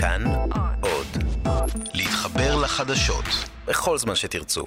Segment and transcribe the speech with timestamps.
[0.00, 0.24] כאן
[0.80, 1.06] עוד.
[1.94, 3.24] להתחבר לחדשות
[3.66, 4.64] בכל זמן שתרצו.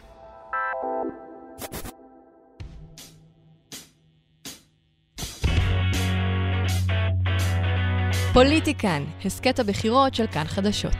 [8.33, 10.93] פוליטיקן, הסכת הבחירות של כאן חדשות.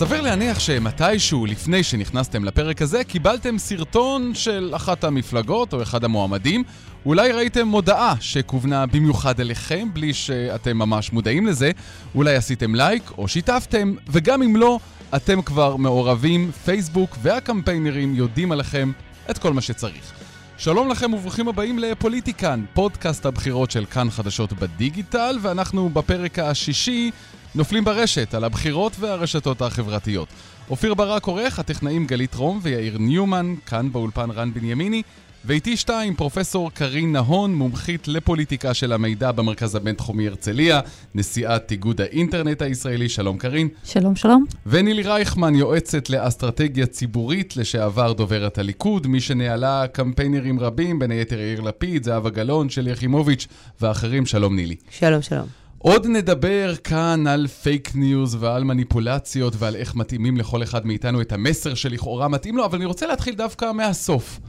[0.00, 6.64] סביר להניח שמתישהו לפני שנכנסתם לפרק הזה, קיבלתם סרטון של אחת המפלגות או אחד המועמדים.
[7.06, 11.70] אולי ראיתם מודעה שכוונה במיוחד אליכם, בלי שאתם ממש מודעים לזה.
[12.14, 14.78] אולי עשיתם לייק או שיתפתם, וגם אם לא,
[15.16, 18.92] אתם כבר מעורבים, פייסבוק והקמפיינרים יודעים עליכם
[19.30, 20.12] את כל מה שצריך.
[20.58, 27.10] שלום לכם וברוכים הבאים לפוליטיקן, פודקאסט הבחירות של כאן חדשות בדיגיטל, ואנחנו בפרק השישי
[27.54, 30.28] נופלים ברשת על הבחירות והרשתות החברתיות.
[30.70, 35.02] אופיר ברק עורך, הטכנאים גלית רום ויאיר ניומן, כאן באולפן רן בנימיני,
[35.44, 40.80] ואיתי שתיים, פרופסור קרין נהון, מומחית לפוליטיקה של המידע במרכז הבינתחומי הרצליה,
[41.14, 43.68] נשיאת איגוד האינטרנט הישראלי, שלום קרין.
[43.84, 44.44] שלום, שלום.
[44.66, 51.60] ונילי רייכמן, יועצת לאסטרטגיה ציבורית, לשעבר דוברת הליכוד, מי שניהלה קמפיינרים רבים, בין היתר יאיר
[51.60, 53.46] לפיד, זהבה גלאון, שלי יחימוביץ'
[53.80, 54.76] ואחרים, שלום נילי.
[54.90, 55.46] שלום, שלום.
[55.78, 61.32] עוד נדבר כאן על fake news ועל מניפולציות ועל איך מתאימים לכל אחד מאיתנו את
[61.32, 64.40] המסר שלכאורה מתאים לו, אבל אני רוצה להתחיל דווקא מהסוף.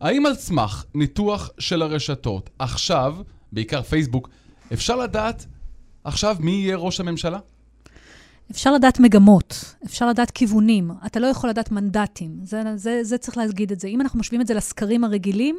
[0.00, 3.16] האם על סמך ניתוח של הרשתות, עכשיו,
[3.52, 4.28] בעיקר פייסבוק,
[4.72, 5.46] אפשר לדעת
[6.04, 7.38] עכשיו מי יהיה ראש הממשלה?
[8.50, 13.36] אפשר לדעת מגמות, אפשר לדעת כיוונים, אתה לא יכול לדעת מנדטים, זה, זה, זה צריך
[13.36, 13.88] להגיד את זה.
[13.88, 15.58] אם אנחנו משווים את זה לסקרים הרגילים,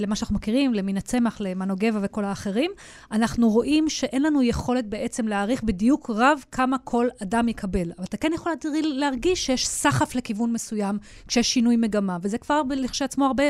[0.00, 2.70] למה שאנחנו מכירים, למן הצמח, למנו גבע וכל האחרים,
[3.12, 7.92] אנחנו רואים שאין לנו יכולת בעצם להעריך בדיוק רב כמה כל אדם יקבל.
[7.98, 13.26] אבל אתה כן יכול להרגיש שיש סחף לכיוון מסוים כשיש שינוי מגמה, וזה כבר לכשעצמו
[13.26, 13.44] הרבה.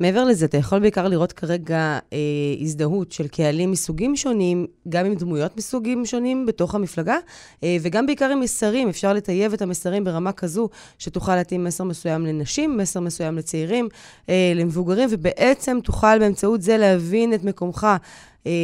[0.00, 2.18] מעבר לזה, אתה יכול בעיקר לראות כרגע אה,
[2.60, 7.16] הזדהות של קהלים מסוגים שונים, גם עם דמויות מסוגים שונים בתוך המפלגה,
[7.64, 8.88] אה, וגם בעיקר עם מסרים.
[8.88, 13.88] אפשר לטייב את המסרים ברמה כזו שתוכל להתאים מסר מסוים לנשים, מסר מסוים לצעירים,
[14.28, 15.65] אה, למבוגרים, ובעצם...
[15.66, 17.86] בעצם תוכל באמצעות זה להבין את מקומך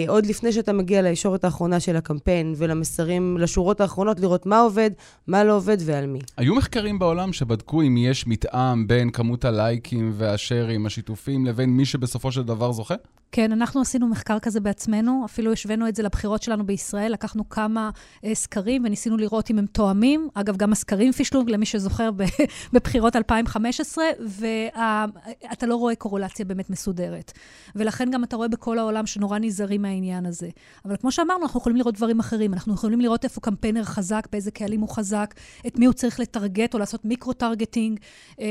[0.09, 4.91] עוד לפני שאתה מגיע לישורת האחרונה של הקמפיין ולמסרים, לשורות האחרונות, לראות מה עובד,
[5.27, 6.19] מה לא עובד ועל מי.
[6.37, 12.33] היו מחקרים בעולם שבדקו אם יש מתאם בין כמות הלייקים והשארים, השיתופים, לבין מי שבסופו
[12.33, 12.95] של דבר זוכה?
[13.35, 17.91] כן, אנחנו עשינו מחקר כזה בעצמנו, אפילו השווינו את זה לבחירות שלנו בישראל, לקחנו כמה
[18.25, 20.29] אה, סקרים וניסינו לראות אם הם תואמים.
[20.35, 22.11] אגב, גם הסקרים פישלו, למי שזוכר,
[22.73, 27.33] בבחירות 2015, ואתה לא רואה קורולציה באמת מסודרת.
[27.75, 30.49] ולכן גם אתה רואה בכל העולם שנורא נזהרים מהעניין הזה.
[30.85, 32.55] אבל כמו שאמרנו, אנחנו יכולים לראות דברים אחרים.
[32.55, 35.35] אנחנו יכולים לראות איפה קמפיינר חזק, באיזה קהלים הוא חזק,
[35.67, 38.01] את מי הוא צריך לטרגט או לעשות micro-targeting.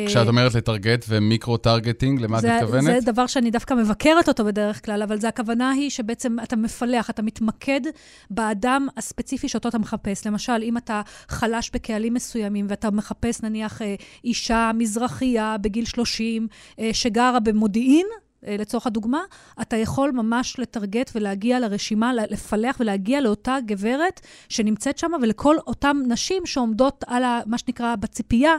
[0.08, 3.04] כשאת אומרת לטרגט ו micro-targeting, למה את מתכוונת?
[3.04, 7.10] זה דבר שאני דווקא מבקרת אותו בדרך כלל, אבל זה הכוונה היא שבעצם אתה מפלח,
[7.10, 7.82] אתה מתמקד
[8.30, 10.28] באדם הספציפי שאותו אתה מחפש.
[10.28, 16.48] למשל, אם אתה חלש בקהלים מסוימים ואתה מחפש נניח אה, אישה מזרחייה בגיל 30
[16.80, 19.22] אה, שגרה במודיעין, אה, לצורך הדוגמה,
[19.62, 26.46] אתה יכול ממש לטרגט ולהגיע לרשימה, לפלח ולהגיע לאותה גברת שנמצאת שם, ולכל אותן נשים
[26.46, 28.56] שעומדות על ה, מה שנקרא בציפייה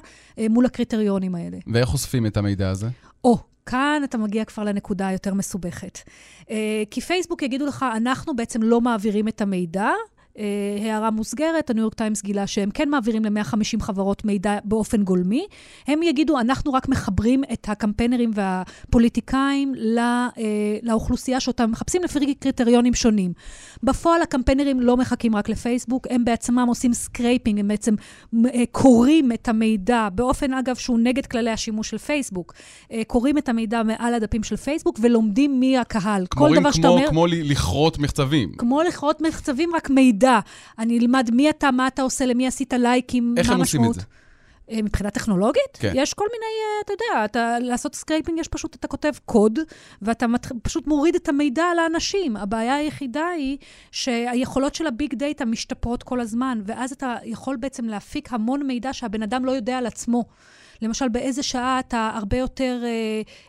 [0.50, 1.58] מול הקריטריונים האלה.
[1.72, 2.88] ואיך אוספים את המידע הזה?
[3.24, 5.98] או, כאן אתה מגיע כבר לנקודה היותר מסובכת.
[6.50, 9.94] אה, כי פייסבוק יגידו לך, אנחנו בעצם לא מעבירים את המידע, אה,
[10.84, 15.46] הערה מוסגרת, הניו יורק טיימס גילה שהם כן מעבירים ל-150 חברות מידע באופן גולמי.
[15.86, 20.28] הם יגידו, אנחנו רק מחברים את הקמפיינרים והפוליטיקאים לא, אה,
[20.82, 23.32] לאוכלוסייה שאותם מחפשים לפי קריטריונים שונים.
[23.82, 27.94] בפועל הקמפיינרים לא מחכים רק לפייסבוק, הם בעצמם עושים scraping, הם בעצם
[28.54, 32.54] אה, קוראים את המידע, באופן אגב שהוא נגד כללי השימוש של פייסבוק.
[32.92, 36.26] אה, קוראים את המידע מעל הדפים של פייסבוק ולומדים מי הקהל.
[36.26, 37.08] כל דבר שאתה אומר...
[37.08, 38.52] כמו לכרות מחצבים.
[38.58, 40.21] כמו לכרות מחצבים, רק מידע.
[40.22, 40.40] מידע.
[40.78, 43.46] אני אלמד מי אתה, מה אתה עושה, למי עשית לייקים, מה המשמעות.
[43.46, 44.00] איך הם עושים את זה?
[44.70, 45.78] אה, מבחינה טכנולוגית?
[45.78, 45.92] כן.
[45.94, 49.58] יש כל מיני, אה, אתה יודע, אתה, לעשות scraping יש פשוט, אתה כותב קוד,
[50.02, 52.36] ואתה מת, פשוט מוריד את המידע על האנשים.
[52.36, 53.58] הבעיה היחידה היא
[53.90, 59.22] שהיכולות של הביג דאטה משתפרות כל הזמן, ואז אתה יכול בעצם להפיק המון מידע שהבן
[59.22, 60.24] אדם לא יודע על עצמו.
[60.82, 62.88] למשל, באיזה שעה אתה הרבה יותר אה,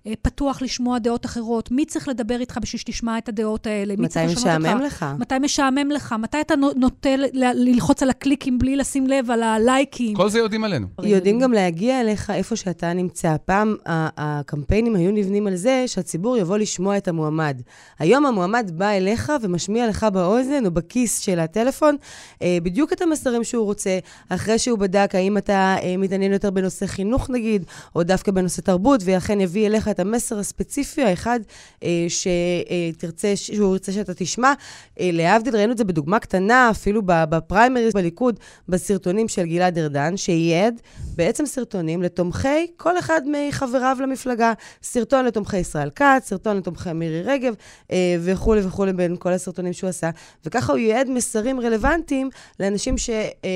[0.07, 1.71] אה, פתוח לשמוע דעות אחרות?
[1.71, 3.93] מי צריך לדבר איתך בשביל שתשמע את הדעות האלה?
[3.97, 5.05] מתי משעמם לך?
[5.19, 6.15] מתי משעמם לך?
[6.19, 10.15] מתי אתה נוטה ללחוץ על הקליקים בלי לשים לב על הלייקים?
[10.15, 10.87] כל זה יודעים עלינו.
[11.03, 13.35] יודעים גם להגיע אליך איפה שאתה נמצא.
[13.45, 17.61] פעם הקמפיינים היו נבנים על זה שהציבור יבוא לשמוע את המועמד.
[17.99, 21.95] היום המועמד בא אליך ומשמיע לך באוזן או בכיס של הטלפון
[22.41, 23.99] אה, בדיוק את המסרים שהוא רוצה,
[24.29, 27.12] אחרי שהוא בדק האם אתה אה, מתעניין יותר בנושא חינוך.
[27.13, 27.65] חינוך נגיד,
[27.95, 31.39] או דווקא בנושא תרבות, ואכן יביא אליך את המסר הספציפי האחד
[31.83, 34.53] אה, שתרצה, שהוא ירצה שאתה תשמע.
[34.99, 38.39] אה, להבדיל, ראינו את זה בדוגמה קטנה, אפילו בפריימריז בליכוד,
[38.69, 40.81] בסרטונים של גלעד ארדן, שייעד
[41.15, 44.53] בעצם סרטונים לתומכי כל אחד מחבריו למפלגה.
[44.83, 47.53] סרטון לתומכי ישראל כץ, סרטון לתומכי מירי רגב,
[47.91, 50.09] אה, וכולי וכולי בין כל הסרטונים שהוא עשה.
[50.45, 53.49] וככה הוא ייעד מסרים רלוונטיים לאנשים ש, אה,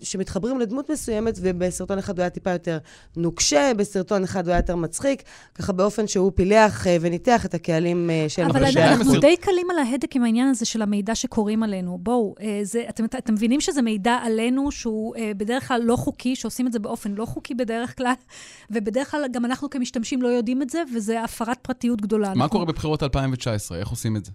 [0.00, 2.78] שמתחברים לדמות מסוימת, ובסרטון אחד הוא היה טיפה יותר
[3.16, 5.22] נוקשה, בסרטון אחד הוא היה יותר מצחיק,
[5.54, 9.78] ככה באופן שהוא פילח אה, וניתח את הקהלים אה, של אבל אנחנו די קלים על
[9.78, 11.98] ההדק עם העניין הזה של המידע שקוראים עלינו.
[11.98, 16.66] בואו, אה, זה, אתם, אתם מבינים שזה מידע עלינו שהוא בדרך כלל לא חוקי, שעושים
[16.66, 18.12] את זה באופן לא חוקי בדרך כלל,
[18.70, 22.28] ובדרך כלל גם אנחנו כמשתמשים לא יודעים את זה, וזה הפרת פרטיות גדולה.
[22.28, 22.48] מה אנחנו...
[22.48, 23.78] קורה בבחירות 2019?
[23.78, 24.32] איך עושים את זה?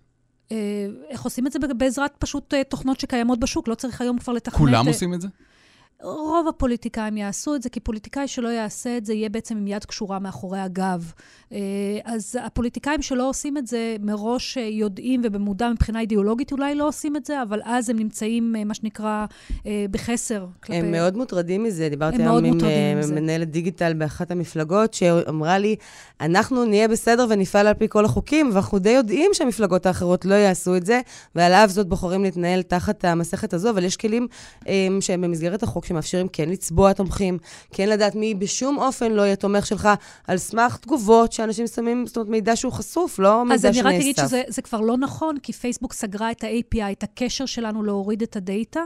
[1.09, 1.59] איך עושים את זה?
[1.77, 4.57] בעזרת פשוט תוכנות שקיימות בשוק, לא צריך היום כבר לתכנת...
[4.57, 5.27] כולם עושים את זה?
[6.01, 9.85] רוב הפוליטיקאים יעשו את זה, כי פוליטיקאי שלא יעשה את זה, יהיה בעצם עם יד
[9.85, 11.11] קשורה מאחורי הגב.
[11.51, 11.57] אה,
[12.03, 17.25] אז הפוליטיקאים שלא עושים את זה, מראש יודעים ובמודע מבחינה אידיאולוגית אולי לא עושים את
[17.25, 19.25] זה, אבל אז הם נמצאים, מה שנקרא,
[19.91, 20.45] בחסר.
[20.63, 20.79] כלפי...
[20.79, 21.89] הם מאוד מוטרדים מזה.
[21.89, 22.57] דיברתי היום עם
[23.15, 25.75] מנהלת דיגיטל באחת המפלגות, שאמרה לי,
[26.21, 30.75] אנחנו נהיה בסדר ונפעל על פי כל החוקים, ואנחנו די יודעים שהמפלגות האחרות לא יעשו
[30.75, 31.01] את זה,
[31.35, 34.27] ועל אף זאת בוחרים להתנהל תחת המסכת הזו, אבל יש כלים
[34.99, 37.37] שהם במסגרת החוק שמאפשרים כן לצבוע תומכים,
[37.73, 39.89] כן לדעת מי בשום אופן לא יהיה תומך שלך,
[40.27, 43.79] על סמך תגובות שאנשים שמים, זאת אומרת, מידע שהוא חשוף, לא מידע שנאסף.
[43.79, 47.45] אז אני רק אגיד שזה כבר לא נכון, כי פייסבוק סגרה את ה-API, את הקשר
[47.45, 48.81] שלנו להוריד את הדאטה,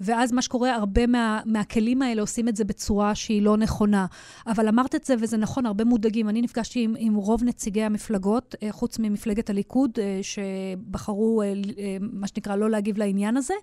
[0.00, 4.06] ואז מה שקורה, הרבה מה, מהכלים האלה עושים את זה בצורה שהיא לא נכונה.
[4.46, 6.28] אבל אמרת את זה, וזה נכון, הרבה מודאגים.
[6.28, 11.52] אני נפגשתי עם, עם רוב נציגי המפלגות, אה, חוץ ממפלגת הליכוד, אה, שבחרו, אה,
[12.00, 13.54] מה שנקרא, לא להגיב לעניין הזה,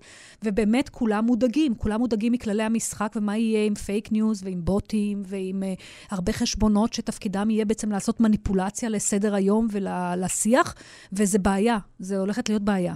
[0.44, 5.64] ובאמת כולם מודאגים, כולם מודאגים מכללי המשחק ומה יהיה עם fake news ועם בוטים ועם
[6.10, 10.76] הרבה חשבונות שתפקידם יהיה בעצם לעשות מניפולציה לסדר היום ולשיח,
[11.14, 12.94] וזה בעיה, זה הולכת להיות בעיה.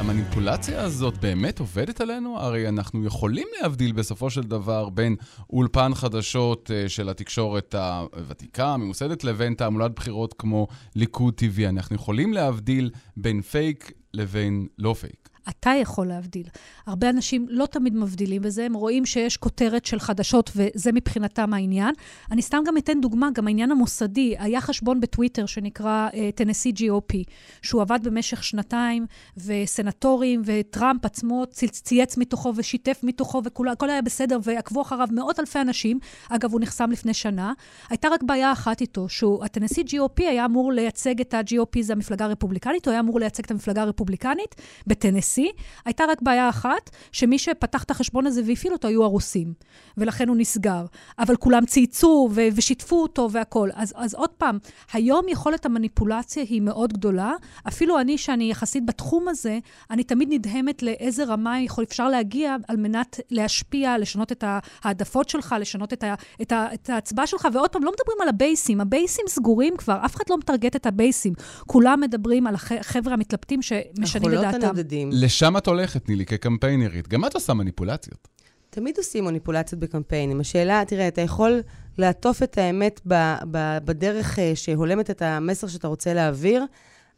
[0.00, 2.38] המניפולציה הזאת באמת עובדת עלינו?
[2.38, 5.16] הרי אנחנו יכולים להבדיל בסופו של דבר בין
[5.50, 10.66] אולפן חדשות אה, של התקשורת הוותיקה, הממוסדת, לבין תעמולת בחירות כמו
[10.96, 11.68] ליכוד TV.
[11.68, 15.28] אנחנו יכולים להבדיל בין פייק לבין לא פייק.
[15.50, 16.46] אתה יכול להבדיל.
[16.86, 21.94] הרבה אנשים לא תמיד מבדילים בזה, הם רואים שיש כותרת של חדשות, וזה מבחינתם העניין.
[22.30, 24.34] אני סתם גם אתן דוגמה, גם העניין המוסדי.
[24.38, 27.16] היה חשבון בטוויטר שנקרא טנסי uh, GOP,
[27.62, 29.06] שהוא עבד במשך שנתיים,
[29.36, 35.98] וסנטורים, וטראמפ עצמו צייץ מתוכו ושיתף מתוכו, והכל היה בסדר, ועקבו אחריו מאות אלפי אנשים.
[36.28, 37.52] אגב, הוא נחסם לפני שנה.
[37.90, 42.86] הייתה רק בעיה אחת איתו, שהטנסי GOP היה אמור לייצג את ה-GOP, זה המפלגה הרפובליקנית,
[42.86, 44.54] הוא היה אמור לייצג את המפלגה הרפובליקנית
[44.86, 45.39] בטנסי.
[45.40, 49.52] השיא, הייתה רק בעיה אחת, שמי שפתח את החשבון הזה והפעיל אותו היו הרוסים,
[49.96, 50.84] ולכן הוא נסגר.
[51.18, 53.70] אבל כולם צייצו ו- ושיתפו אותו והכול.
[53.74, 54.58] אז, אז עוד פעם,
[54.92, 57.32] היום יכולת המניפולציה היא מאוד גדולה.
[57.68, 59.58] אפילו אני, שאני יחסית בתחום הזה,
[59.90, 64.44] אני תמיד נדהמת לאיזה רמה יכול, אפשר להגיע על מנת להשפיע, לשנות את
[64.82, 67.48] העדפות שלך, לשנות את, ה, את, ה, את ההצבעה שלך.
[67.52, 68.80] ועוד פעם, לא מדברים על הבייסים.
[68.80, 71.32] הבייסים סגורים כבר, אף אחד לא מטרגט את הבייסים.
[71.66, 74.46] כולם מדברים על החבר'ה המתלבטים שמשנים את דעתם.
[74.46, 75.10] אנחנו לא תנדדים.
[75.20, 77.08] לשם את הולכת, נילי, כקמפיינרית.
[77.08, 78.28] גם את עושה מניפולציות.
[78.70, 80.40] תמיד עושים מניפולציות בקמפיינים.
[80.40, 81.60] השאלה, תראה, אתה יכול
[81.98, 86.64] לעטוף את האמת ב, ב, בדרך אה, שהולמת את המסר שאתה רוצה להעביר,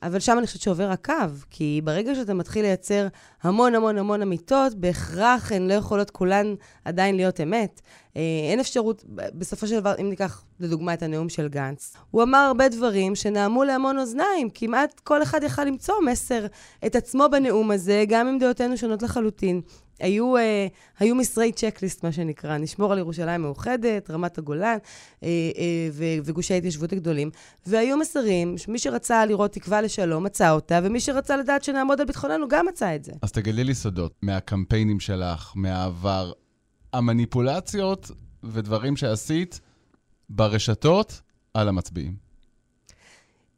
[0.03, 1.15] אבל שם אני חושבת שעובר הקו,
[1.51, 3.07] כי ברגע שאתה מתחיל לייצר
[3.43, 6.55] המון המון המון אמיתות, בהכרח הן לא יכולות כולן
[6.85, 7.81] עדיין להיות אמת.
[8.17, 12.39] אה, אין אפשרות, בסופו של דבר, אם ניקח לדוגמה את הנאום של גנץ, הוא אמר
[12.39, 16.47] הרבה דברים שנעמו להמון אוזניים, כמעט כל אחד יכל למצוא מסר
[16.87, 19.61] את עצמו בנאום הזה, גם אם דעותינו שונות לחלוטין.
[20.03, 20.67] היו, אה,
[20.99, 24.79] היו מסרי צ'קליסט, מה שנקרא, נשמור על ירושלים מאוחדת, רמת הגולן
[25.23, 27.31] אה, אה, ו, וגושי ההתיישבות הגדולים,
[27.67, 32.49] והיו מסרים, מי שרצה לראות תקווה לשלום, מצא אותה, ומי שרצה לדעת שנעמוד על ביטחוננו,
[32.49, 33.13] גם מצא את זה.
[33.23, 36.33] אז תגלי לי סודות, מהקמפיינים שלך, מהעבר,
[36.93, 38.11] המניפולציות
[38.45, 39.61] ודברים שעשית
[40.29, 41.21] ברשתות
[41.55, 42.22] על המצביעים.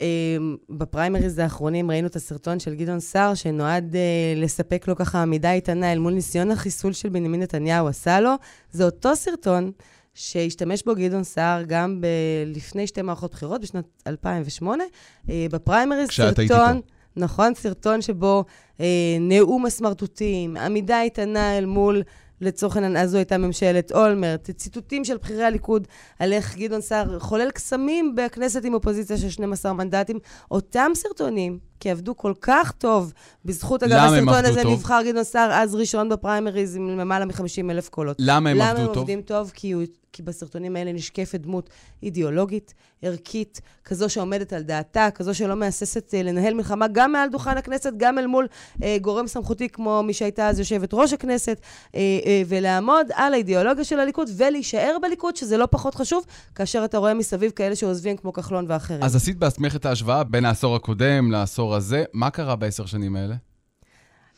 [0.05, 5.53] אמ, בפריימריז האחרונים ראינו את הסרטון של גדעון סער, שנועד uh, לספק לו ככה עמידה
[5.53, 8.35] איתנה אל מול ניסיון החיסול של בנימין נתניהו עשה לו.
[8.71, 9.71] זה אותו סרטון
[10.15, 12.07] שהשתמש בו גדעון סער גם ב-
[12.47, 14.85] לפני שתי מערכות בחירות, בשנת 2008.
[14.85, 16.81] Uh, אה, בפריימריז סרטון...
[17.17, 18.45] נכון, סרטון שבו
[18.81, 18.87] אה,
[19.21, 22.03] נאום הסמרטוטים, עמידה איתנה אל מול
[22.45, 25.87] לצורך העניין, אז זו הייתה ממשלת אולמרט, ציטוטים של בכירי הליכוד
[26.19, 30.19] על איך גדעון סער חולל קסמים בכנסת עם אופוזיציה של 12 מנדטים.
[30.51, 33.13] אותם סרטונים כי עבדו כל כך טוב.
[33.45, 34.73] בזכות, אגב, הסרטון הזה טוב?
[34.73, 38.17] נבחר גדעון סער אז ראשון בפריימריז עם למעלה מ-50 אלף קולות.
[38.19, 38.93] למה הם למה עבדו הם טוב?
[38.93, 39.51] למה הם עובדים טוב?
[39.55, 39.83] כי הוא
[40.15, 41.71] כי בסרטונים האלה נשקפת דמות
[42.03, 47.57] אידיאולוגית, ערכית, כזו שעומדת על דעתה, כזו שלא מהססת אה, לנהל מלחמה גם מעל דוכן
[47.57, 48.47] הכנסת, גם אל מול
[48.83, 51.61] אה, גורם סמכותי כמו מי שהייתה אז יושבת ראש הכנסת,
[51.95, 56.25] אה, אה, ולעמוד על האידיאולוגיה של הליכוד ולהישאר בליכוד, שזה לא פחות חשוב,
[56.55, 59.03] כאשר אתה רואה מסביב כאלה שעוזבים כמו כחלון ואחרים.
[59.03, 62.05] אז עשית בעצמך את ההשוואה בין העשור הקודם לעשור הזה.
[62.13, 63.35] מה קרה בעשר שנים האלה?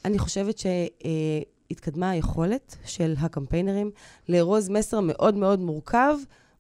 [0.05, 0.67] אני חושבת ש...
[0.67, 1.41] אה,
[1.71, 3.91] התקדמה היכולת של הקמפיינרים
[4.29, 6.17] לארוז מסר מאוד מאוד מורכב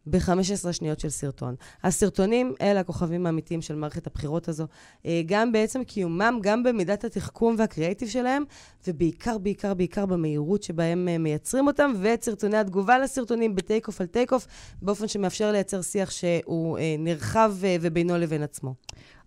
[0.06, 1.54] ב-15 שניות של סרטון.
[1.82, 4.66] הסרטונים, אלה הכוכבים האמיתיים של מערכת הבחירות הזו,
[5.06, 8.44] אה, גם בעצם קיומם, גם במידת התחכום והקריאייטיב שלהם,
[8.86, 14.06] ובעיקר, בעיקר, בעיקר במהירות שבהם אה, מייצרים אותם, ואת סרטוני התגובה לסרטונים ב take-off על
[14.06, 14.46] take-off,
[14.82, 18.74] באופן שמאפשר לייצר שיח שהוא אה, נרחב ובינו לבין עצמו.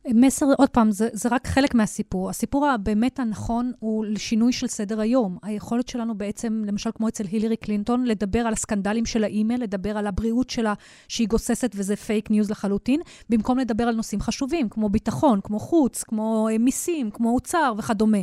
[0.08, 2.29] מסר, עוד פעם, זה, זה רק חלק מהסיפור.
[2.29, 5.38] הסיפור הבאמת הנכון הוא לשינוי של סדר היום.
[5.44, 10.08] היכולת שלנו בעצם, למשל כמו אצל הילרי קלינטון, לדבר על הסקנדלים של האימייל, לדבר על
[10.08, 10.74] הבריאות שלה
[11.08, 16.03] שהיא גוססת וזה fake news לחלוטין, במקום לדבר על נושאים חשובים, כמו ביטחון, כמו חוץ,
[16.03, 18.18] כמו אה, מיסים, כמו אוצר וכדומה.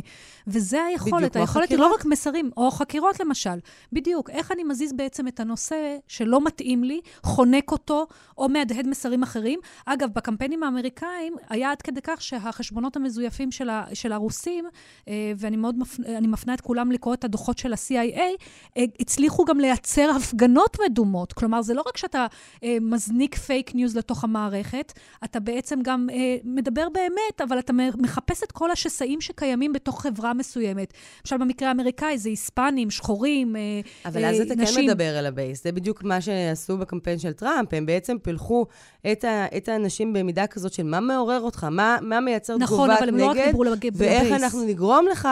[0.47, 1.35] וזה היכולת.
[1.35, 3.59] היכולת היא לא רק מסרים, או חקירות למשל.
[3.93, 8.07] בדיוק, איך אני מזיז בעצם את הנושא שלא מתאים לי, חונק אותו,
[8.37, 9.59] או מהדהד מסרים אחרים.
[9.85, 14.65] אגב, בקמפיינים האמריקאים היה עד כדי כך שהחשבונות המזויפים של, ה, של הרוסים,
[15.07, 18.19] אה, ואני מאוד מפ, מפנה את כולם לקרוא את הדוחות של ה-CIA,
[18.77, 21.33] אה, הצליחו גם לייצר הפגנות מדומות.
[21.33, 22.25] כלומר, זה לא רק שאתה
[22.63, 24.93] אה, מזניק fake news לתוך המערכת,
[25.23, 26.07] אתה בעצם גם
[26.43, 30.93] מדבר באמת, אבל אתה מחפש את כל השסעים שקיימים בתוך חברה מסוימת.
[31.25, 34.03] למשל, במקרה האמריקאי זה היספנים, שחורים, נשים.
[34.05, 35.63] אבל אז אתה כן מדבר על ה base.
[35.63, 37.73] זה בדיוק מה שעשו בקמפיין של טראמפ.
[37.73, 38.65] הם בעצם פילחו
[39.11, 43.01] את, ה, את האנשים במידה כזאת של מה מעורר אותך, מה, מה מייצר נכון, תגובת
[43.01, 43.93] נגד, נכון, אבל הם לא רק דיברו ל base.
[43.97, 45.27] ואיך אנחנו נגרום לך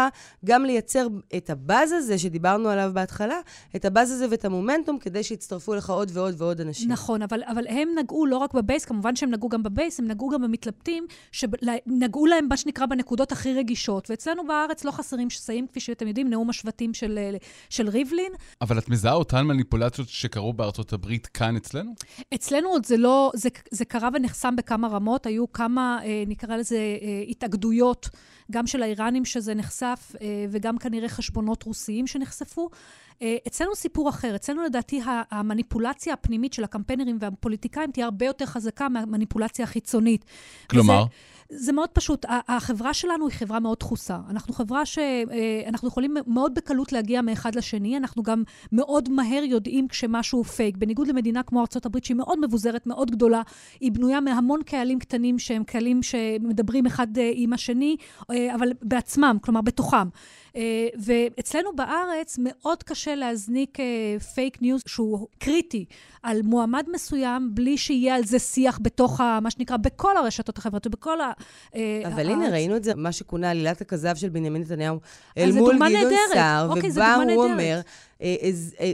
[0.45, 3.39] גם לייצר את הבאז הזה שדיברנו עליו בהתחלה,
[3.75, 6.91] את הבאז הזה ואת המומנטום, כדי שיצטרפו לך עוד ועוד ועוד אנשים.
[6.91, 10.29] נכון, אבל, אבל הם נגעו לא רק בבייס, כמובן שהם נגעו גם בבייס, הם נגעו
[10.29, 14.09] גם במתלבטים, שנגעו להם, מה שנקרא, בנקודות הכי רגישות.
[14.09, 17.19] ואצלנו בארץ לא חסרים שסעים, כפי שאתם יודעים, נאום השבטים של,
[17.69, 18.31] של ריבלין.
[18.61, 21.93] אבל את מזהה אותן מניפולציות שקרו בארצות הברית כאן אצלנו?
[22.33, 25.25] אצלנו עוד זה לא, זה, זה קרה ונחסם בכמה רמות.
[25.25, 28.09] היו כמה, אה, נקרא לזה, אה, התאגדויות,
[28.51, 32.69] גם של האיראנים שזה נחשף, אה, וגם כנראה חשבונות רוסיים שנחשפו.
[33.47, 34.35] אצלנו סיפור אחר.
[34.35, 40.25] אצלנו לדעתי המניפולציה הפנימית של הקמפיינרים והפוליטיקאים תהיה הרבה יותר חזקה מהמניפולציה החיצונית.
[40.69, 41.03] כלומר?
[41.03, 41.09] וזה,
[41.57, 42.25] זה מאוד פשוט.
[42.29, 44.19] החברה שלנו היא חברה מאוד דחוסה.
[44.29, 47.97] אנחנו חברה שאנחנו יכולים מאוד בקלות להגיע מאחד לשני.
[47.97, 50.77] אנחנו גם מאוד מהר יודעים כשמשהו פייק.
[50.77, 53.41] בניגוד למדינה כמו ארה"ב, שהיא מאוד מבוזרת, מאוד גדולה,
[53.79, 57.95] היא בנויה מהמון קהלים קטנים שהם קהלים שמדברים אחד אה, עם השני,
[58.31, 60.07] אה, אבל בעצמם, כלומר בתוכם.
[60.55, 63.77] אה, ואצלנו בארץ מאוד קשה להזניק
[64.33, 65.85] fake news שהוא קריטי
[66.23, 70.95] על מועמד מסוים, בלי שיהיה על זה שיח בתוך, ה, מה שנקרא, בכל הרשתות החברתיות,
[70.95, 71.31] בכל ה...
[71.75, 74.99] אה, אבל הנה, ראינו את זה, מה שכונה עלילת הכזב של בנימין נתניהו,
[75.37, 77.81] אל מול גדעון סער, אוקיי, ובא הוא אומר,
[78.21, 78.35] אה,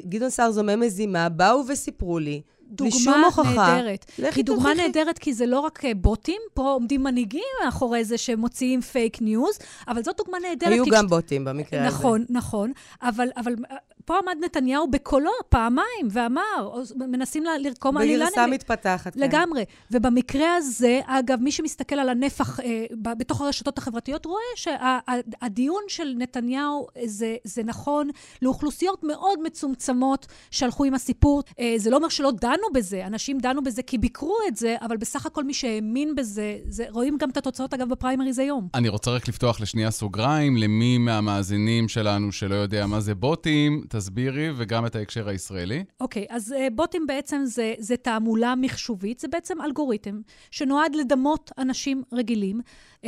[0.05, 2.41] גדעון סער זומם מזימה, באו וסיפרו לי,
[2.71, 4.05] דוגמה נהדרת.
[4.35, 8.81] היא דוגמה נהדרת כי זה לא רק אה, בוטים, פה עומדים מנהיגים מאחורי זה שמוציאים
[8.81, 10.71] fake news, אבל זאת דוגמה נהדרת.
[10.71, 12.33] היו גם בוטים במקרה נכון, הזה.
[12.33, 12.71] נכון, נכון.
[13.01, 13.55] אבל, אבל
[14.05, 18.25] פה עמד נתניהו בקולו פעמיים ואמר, מנסים לרקום עלילה...
[18.25, 19.19] בגרסה מתפתחת, כן.
[19.19, 19.65] לגמרי.
[19.91, 26.13] ובמקרה הזה, אגב, מי שמסתכל על הנפח אה, בתוך הרשתות החברתיות, רואה שהדיון שה, של
[26.17, 28.09] נתניהו זה, זה נכון
[28.41, 31.43] לאוכלוסיות מאוד מצומצמות שהלכו עם הסיפור.
[31.59, 34.97] אה, זה לא אומר שלא דנו בזה, אנשים דנו בזה כי ביקרו את זה, אבל
[34.97, 38.67] בסך הכל מי שהאמין בזה, זה, רואים גם את התוצאות, אגב, בפריימריז היום.
[38.73, 44.49] אני רוצה רק לפתוח לשנייה סוגריים, למי מהמאזינים שלנו שלא יודע מה זה בוטים, תסבירי,
[44.57, 45.83] וגם את ההקשר הישראלי.
[45.99, 50.21] אוקיי, okay, אז uh, בוטים בעצם זה, זה תעמולה מחשובית, זה בעצם אלגוריתם
[50.51, 52.61] שנועד לדמות אנשים רגילים.
[53.01, 53.07] Uh,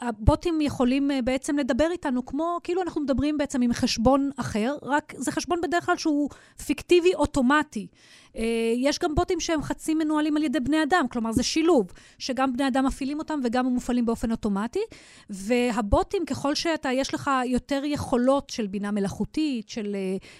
[0.00, 5.14] הבוטים יכולים uh, בעצם לדבר איתנו כמו, כאילו אנחנו מדברים בעצם עם חשבון אחר, רק
[5.16, 6.28] זה חשבון בדרך כלל שהוא
[6.66, 7.86] פיקטיבי אוטומטי.
[8.32, 8.38] Uh,
[8.76, 12.68] יש גם בוטים שהם חצי מנוהלים על ידי בני אדם, כלומר זה שילוב, שגם בני
[12.68, 14.82] אדם מפעילים אותם וגם הם מופעלים באופן אוטומטי.
[15.30, 19.96] והבוטים, ככל שאתה, יש לך יותר יכולות של בינה מלאכותית, של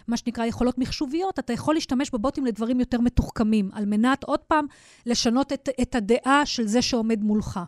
[0.09, 4.67] מה שנקרא יכולות מחשוביות, אתה יכול להשתמש בבוטים לדברים יותר מתוחכמים, על מנת, עוד פעם,
[5.07, 7.61] לשנות את, את הדעה של זה שעומד מולך.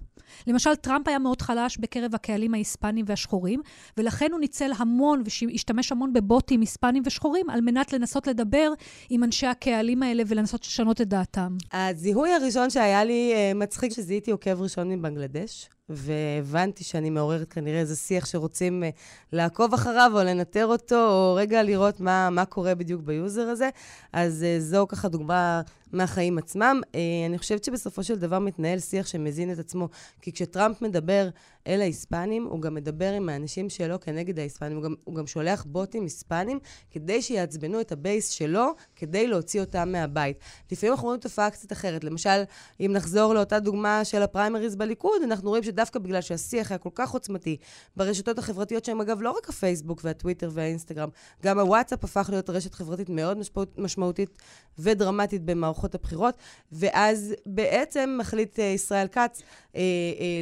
[0.47, 3.61] למשל, טראמפ היה מאוד חלש בקרב הקהלים ההיספנים והשחורים,
[3.97, 8.73] ולכן הוא ניצל המון והשתמש המון בבוטים היספנים ושחורים, על מנת לנסות לדבר
[9.11, 11.56] עם אנשי הקהלים האלה ולנסות לשנות את דעתם.
[11.73, 15.68] הזיהוי הראשון שהיה לי uh, מצחיק, שזיהיתי עוקב ראשון מבנגלדש.
[15.88, 18.97] והבנתי שאני מעוררת כנראה איזה שיח שרוצים uh,
[19.33, 23.71] לעקוב אחריו או לנטר אותו, או רגע לראות מה, מה קורה בדיוק ביוזר הזה.
[24.12, 25.62] אז uh, זו ככה דוגמה
[25.93, 26.81] מהחיים עצמם.
[26.85, 26.97] Uh,
[27.28, 29.88] אני חושבת שבסופו של דבר מתנהל שיח שמזין את עצמו,
[30.21, 31.28] כי כשטראמפ מדבר
[31.66, 35.64] אל ההיספנים, הוא גם מדבר עם האנשים שלו כנגד ההיספנים, הוא גם, הוא גם שולח
[35.69, 36.59] בוטים היספנים
[36.90, 40.38] כדי שיעצבנו את הבייס שלו, כדי להוציא אותם מהבית.
[40.73, 42.05] לפעמים אנחנו רואים תופעה קצת אחרת.
[42.05, 42.43] למשל,
[42.81, 47.11] אם נחזור לאותה דוגמה של הפריימריז בליכוד, אנחנו רואים שדווקא בגלל שהשיח היה כל כך
[47.11, 47.56] עוצמתי
[47.97, 51.09] ברשתות החברתיות, שהן אגב לא רק הפייסבוק והטוויטר והאינסטגרם,
[51.42, 53.38] גם הוואטסאפ הפך להיות רשת חברתית מאוד
[53.78, 54.38] משמעותית
[54.78, 56.35] ודרמטית במערכות הבחירות,
[56.73, 59.78] ואז בעצם מחליט uh, ישראל כץ uh, uh,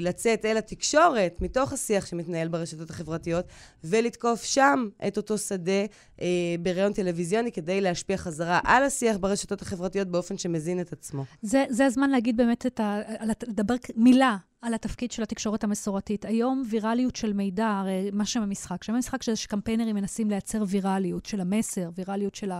[0.00, 3.44] לצאת אל התקשורת מתוך השיח שמתנהל ברשתות החברתיות,
[3.84, 6.20] ולתקוף שם את אותו שדה uh,
[6.60, 11.24] בריאיון טלוויזיוני כדי להשפיע חזרה על השיח ברשתות החברתיות באופן שמזין את עצמו.
[11.42, 13.00] זה, זה הזמן להגיד באמת את ה...
[13.48, 16.25] לדבר מילה על התפקיד של התקשורת המסורתית.
[16.25, 18.85] היום ויראליות של מידע, הרי מה שם המשחק?
[18.85, 22.52] שם המשחק שקמפיינרים מנסים לייצר ויראליות של המסר, ויראליות של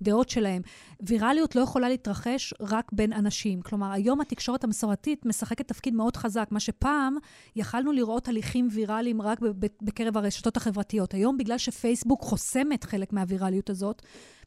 [0.00, 0.62] הדעות שלהם.
[1.00, 3.62] ויראליות לא יכולה להתרחש רק בין אנשים.
[3.62, 7.16] כלומר, היום התקשורת המסורתית משחקת תפקיד מאוד חזק, מה שפעם
[7.56, 9.38] יכלנו לראות הליכים ויראליים רק
[9.82, 11.14] בקרב הרשתות החברתיות.
[11.14, 14.02] היום, בגלל שפייסבוק חוסמת חלק מהוויראליות הזאת,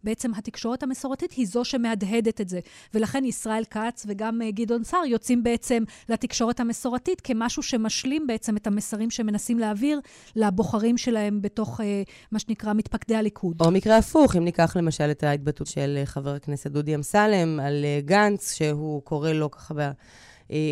[0.06, 2.60] בעצם התקשורת המסורתית היא זו שמהדהדת את זה.
[2.94, 8.68] ולכן ישראל כץ וגם uh, גדעון סער יוצאים בעצם לתקשורת המסורתית כמשהו שמשלים בעצם את
[8.68, 10.00] המסרים שמנסים להעביר
[10.36, 11.84] לבוחרים שלהם בתוך uh,
[12.32, 13.62] מה שנקרא מתפקדי הליכוד.
[13.62, 17.86] או מקרה הפוך, אם ניקח למשל את ההתבטאות של uh, חבר הכנסת דודי אמסלם על
[18.00, 19.92] גנץ, שהוא קורא לו ככה ב...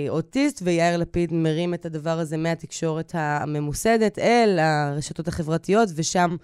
[0.10, 6.38] אוטיסט, ויאיר לפיד מרים את הדבר הזה מהתקשורת הממוסדת אל הרשתות החברתיות, ושם אה,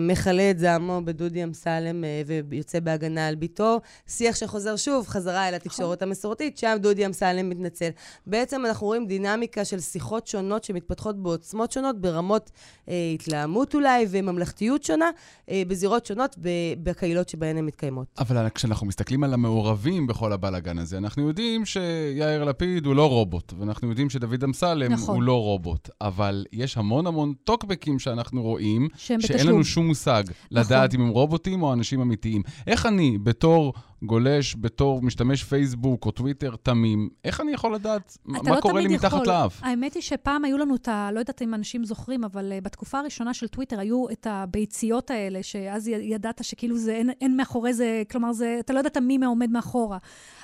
[0.00, 3.80] מכלה את זעמו בדודי אמסלם אה, ויוצא בהגנה על ביתו.
[4.08, 6.08] שיח שחוזר שוב, חזרה אל התקשורת נכון.
[6.08, 7.88] המסורתית, שם דודי אמסלם מתנצל.
[8.26, 12.50] בעצם אנחנו רואים דינמיקה של שיחות שונות שמתפתחות בעוצמות שונות, ברמות
[12.88, 15.10] אה, התלהמות אולי וממלכתיות שונה,
[15.50, 16.36] אה, בזירות שונות,
[16.82, 18.06] בקהילות שבהן הן מתקיימות.
[18.18, 23.52] אבל כשאנחנו מסתכלים על המעורבים בכל הבלאגן הזה, אנחנו יודעים שיאיר לפיד הוא לא רובוט,
[23.58, 25.14] ואנחנו יודעים שדוד אמסלם נכון.
[25.14, 30.88] הוא לא רובוט, אבל יש המון המון טוקבקים שאנחנו רואים, שאין לנו שום מושג לדעת
[30.94, 31.00] נכון.
[31.00, 32.42] אם הם רובוטים או אנשים אמיתיים.
[32.66, 33.74] איך אני, בתור
[34.06, 38.94] גולש, בתור משתמש פייסבוק או טוויטר תמים, איך אני יכול לדעת מה לא קורה לי
[38.94, 39.26] מתחת יכול.
[39.26, 39.60] לאף?
[39.62, 41.10] האמת היא שפעם היו לנו את ה...
[41.12, 45.42] לא יודעת אם אנשים זוכרים, אבל uh, בתקופה הראשונה של טוויטר היו את הביציות האלה,
[45.42, 49.50] שאז ידעת שכאילו זה, אין, אין מאחורי זה, כלומר, זה, אתה לא יודעת מי עומד
[49.50, 49.98] מאחורה.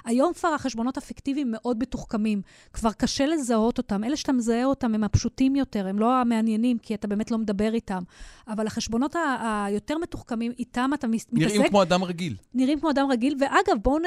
[0.05, 2.43] היום כבר החשבונות הפיקטיביים מאוד מתוחכמים.
[2.73, 4.05] כבר קשה לזהות אותם.
[4.05, 7.75] אלה שאתה מזהה אותם הם הפשוטים יותר, הם לא המעניינים, כי אתה באמת לא מדבר
[7.75, 8.03] איתם.
[8.49, 11.29] אבל החשבונות היותר מתוחכמים, איתם אתה מתעסק...
[11.33, 12.37] נראים כמו אדם רגיל.
[12.55, 13.99] נראים כמו אדם רגיל, ואגב, בואו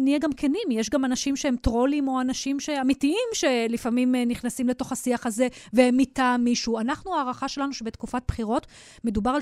[0.00, 4.92] נהיה גם כנים, יש גם אנשים שהם טרולים או אנשים אמיתיים שלפעמים אה, נכנסים לתוך
[4.92, 6.78] השיח הזה והם מטעם מישהו.
[6.78, 8.66] אנחנו, ההערכה שלנו שבתקופת בחירות
[9.04, 9.40] מדובר על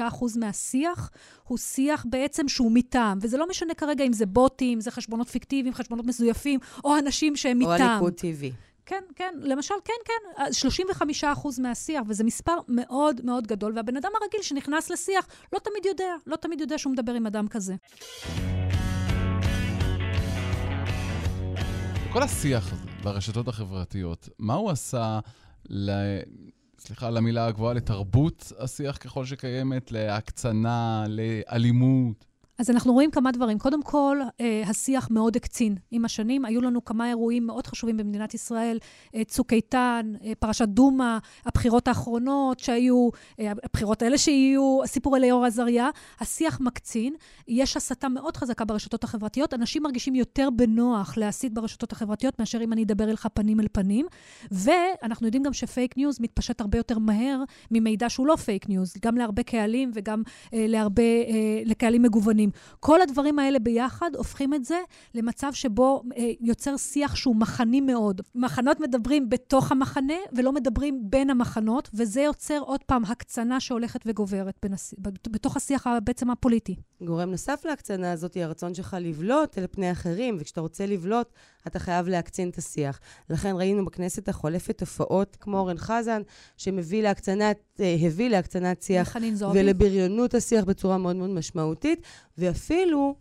[0.00, 1.10] 35% מהשיח,
[1.44, 5.74] הוא שיח בעצם שהוא מטעם, וזה לא משנה כרגע אם זה בוטים, זה חשבונות פיקטיביים,
[5.74, 7.70] חשבונות מזויפים, או אנשים שהם מטעם.
[7.70, 8.69] או הליכוד TV.
[8.86, 14.10] כן, כן, למשל, כן, כן, 35 אחוז מהשיח, וזה מספר מאוד מאוד גדול, והבן אדם
[14.22, 17.74] הרגיל שנכנס לשיח לא תמיד יודע, לא תמיד יודע שהוא מדבר עם אדם כזה.
[22.12, 25.20] כל השיח הזה ברשתות החברתיות, מה הוא עשה
[25.70, 25.90] ל...
[26.78, 32.29] סליחה על המילה הגבוהה, לתרבות השיח ככל שקיימת, להקצנה, לאלימות?
[32.60, 33.58] אז אנחנו רואים כמה דברים.
[33.58, 35.76] קודם כל, אה, השיח מאוד הקצין.
[35.90, 38.78] עם השנים היו לנו כמה אירועים מאוד חשובים במדינת ישראל,
[39.14, 43.08] אה, צוק איתן, אה, פרשת דומא, הבחירות האחרונות שהיו,
[43.40, 45.90] אה, הבחירות האלה שיהיו, הסיפור אליאור עזריה.
[46.20, 47.14] השיח מקצין,
[47.48, 49.54] יש הסתה מאוד חזקה ברשתות החברתיות.
[49.54, 54.06] אנשים מרגישים יותר בנוח להסית ברשתות החברתיות מאשר אם אני אדבר אליך פנים אל פנים.
[54.50, 59.16] ואנחנו יודעים גם שפייק ניוז מתפשט הרבה יותר מהר ממידע שהוא לא פייק ניוז, גם
[59.16, 60.22] להרבה קהלים וגם
[60.54, 62.49] אה, להרבה, אה, לקהלים מגוונים.
[62.50, 62.76] אחרים.
[62.80, 64.78] כל הדברים האלה ביחד הופכים את זה
[65.14, 68.20] למצב שבו אה, יוצר שיח שהוא מחני מאוד.
[68.34, 74.54] מחנות מדברים בתוך המחנה ולא מדברים בין המחנות, וזה יוצר עוד פעם הקצנה שהולכת וגוברת
[74.62, 74.94] בנס...
[75.30, 76.76] בתוך השיח בעצם הפוליטי.
[77.02, 81.26] גורם נוסף להקצנה הזאת היא הרצון שלך לבלוט על פני אחרים, וכשאתה רוצה לבלוט,
[81.66, 83.00] אתה חייב להקצין את השיח.
[83.30, 86.22] לכן ראינו בכנסת החולפת תופעות כמו אורן חזן,
[86.56, 89.16] שמביא להקצנת, אה, הביא להקצנת שיח
[89.54, 92.02] ולבריונות השיח בצורה מאוד מאוד משמעותית,
[92.40, 93.14] ואפילו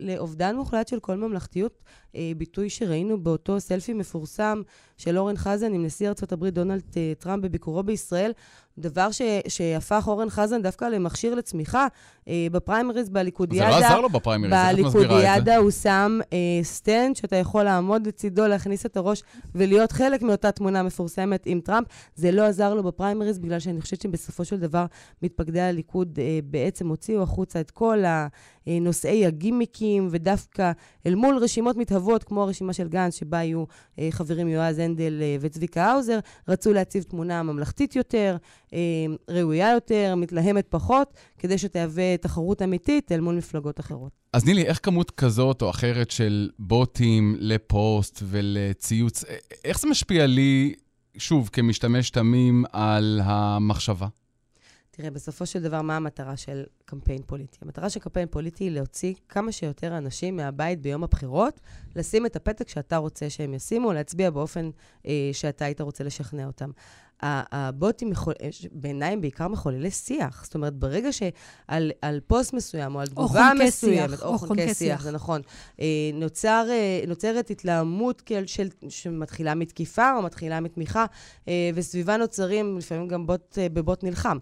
[0.00, 1.82] לאובדן מוחלט של כל ממלכתיות,
[2.16, 4.62] אה, ביטוי שראינו באותו סלפי מפורסם
[4.96, 8.32] של אורן חזן עם נשיא ארצות הברית דונלד אה, טראמפ בביקורו בישראל,
[8.78, 11.86] דבר ש, שהפך אורן חזן דווקא למכשיר לצמיחה.
[12.28, 13.72] אה, בפריימריז, בליכודיאדה...
[13.72, 14.98] זה לא עזר לו בפריימריז, איך את מסבירה את זה?
[14.98, 19.22] בליכודיאדה הוא שם אה, stand שאתה יכול לעמוד לצידו, להכניס את הראש
[19.54, 21.86] ולהיות חלק מאותה תמונה מפורסמת עם טראמפ.
[22.14, 24.86] זה לא עזר לו בפריימריז, בגלל שאני חושבת שבסופו של דבר
[25.22, 28.04] מתפקדי הליכוד אה, בעצם הוציאו החוצה את כל
[28.66, 30.72] הנושאי הגימיקים, ודווקא
[31.06, 33.64] אל מול רשימות מתהוות, כמו הרשימה של גנץ, שבה היו
[33.98, 38.36] אה, חברים יועז הנדל אה, וצביקה האוזר, רצו להציב תמונה ממלכתית יותר,
[38.74, 38.78] אה,
[39.28, 44.12] ראויה יותר, מתלהמת פחות, כדי שתהווה תחרות אמיתית אל מול מפלגות אחרות.
[44.32, 49.24] אז נילי, איך כמות כזאת או אחרת של בוטים לפוסט ולציוץ,
[49.64, 50.74] איך זה משפיע לי,
[51.18, 54.06] שוב, כמשתמש תמים, על המחשבה?
[54.96, 57.58] תראה, בסופו של דבר, מה המטרה של קמפיין פוליטי?
[57.62, 61.60] המטרה של קמפיין פוליטי היא להוציא כמה שיותר אנשים מהבית ביום הבחירות,
[61.96, 64.70] לשים את הפתק שאתה רוצה שהם ישימו, להצביע באופן
[65.06, 66.70] אה, שאתה היית רוצה לשכנע אותם.
[67.22, 68.12] הבוטים
[68.72, 70.40] בעיניי הם בעיקר מחוללי שיח.
[70.44, 75.40] זאת אומרת, ברגע שעל פוסט מסוים, או על תגובה מסוימת, או חונקי שיח, זה נכון,
[75.80, 81.04] אה, נוצר, אה, נוצרת התלהמות של, שמתחילה מתקיפה או מתחילה מתמיכה,
[81.48, 84.38] אה, וסביבה נוצרים לפעמים גם בוט, בבוט נלחם.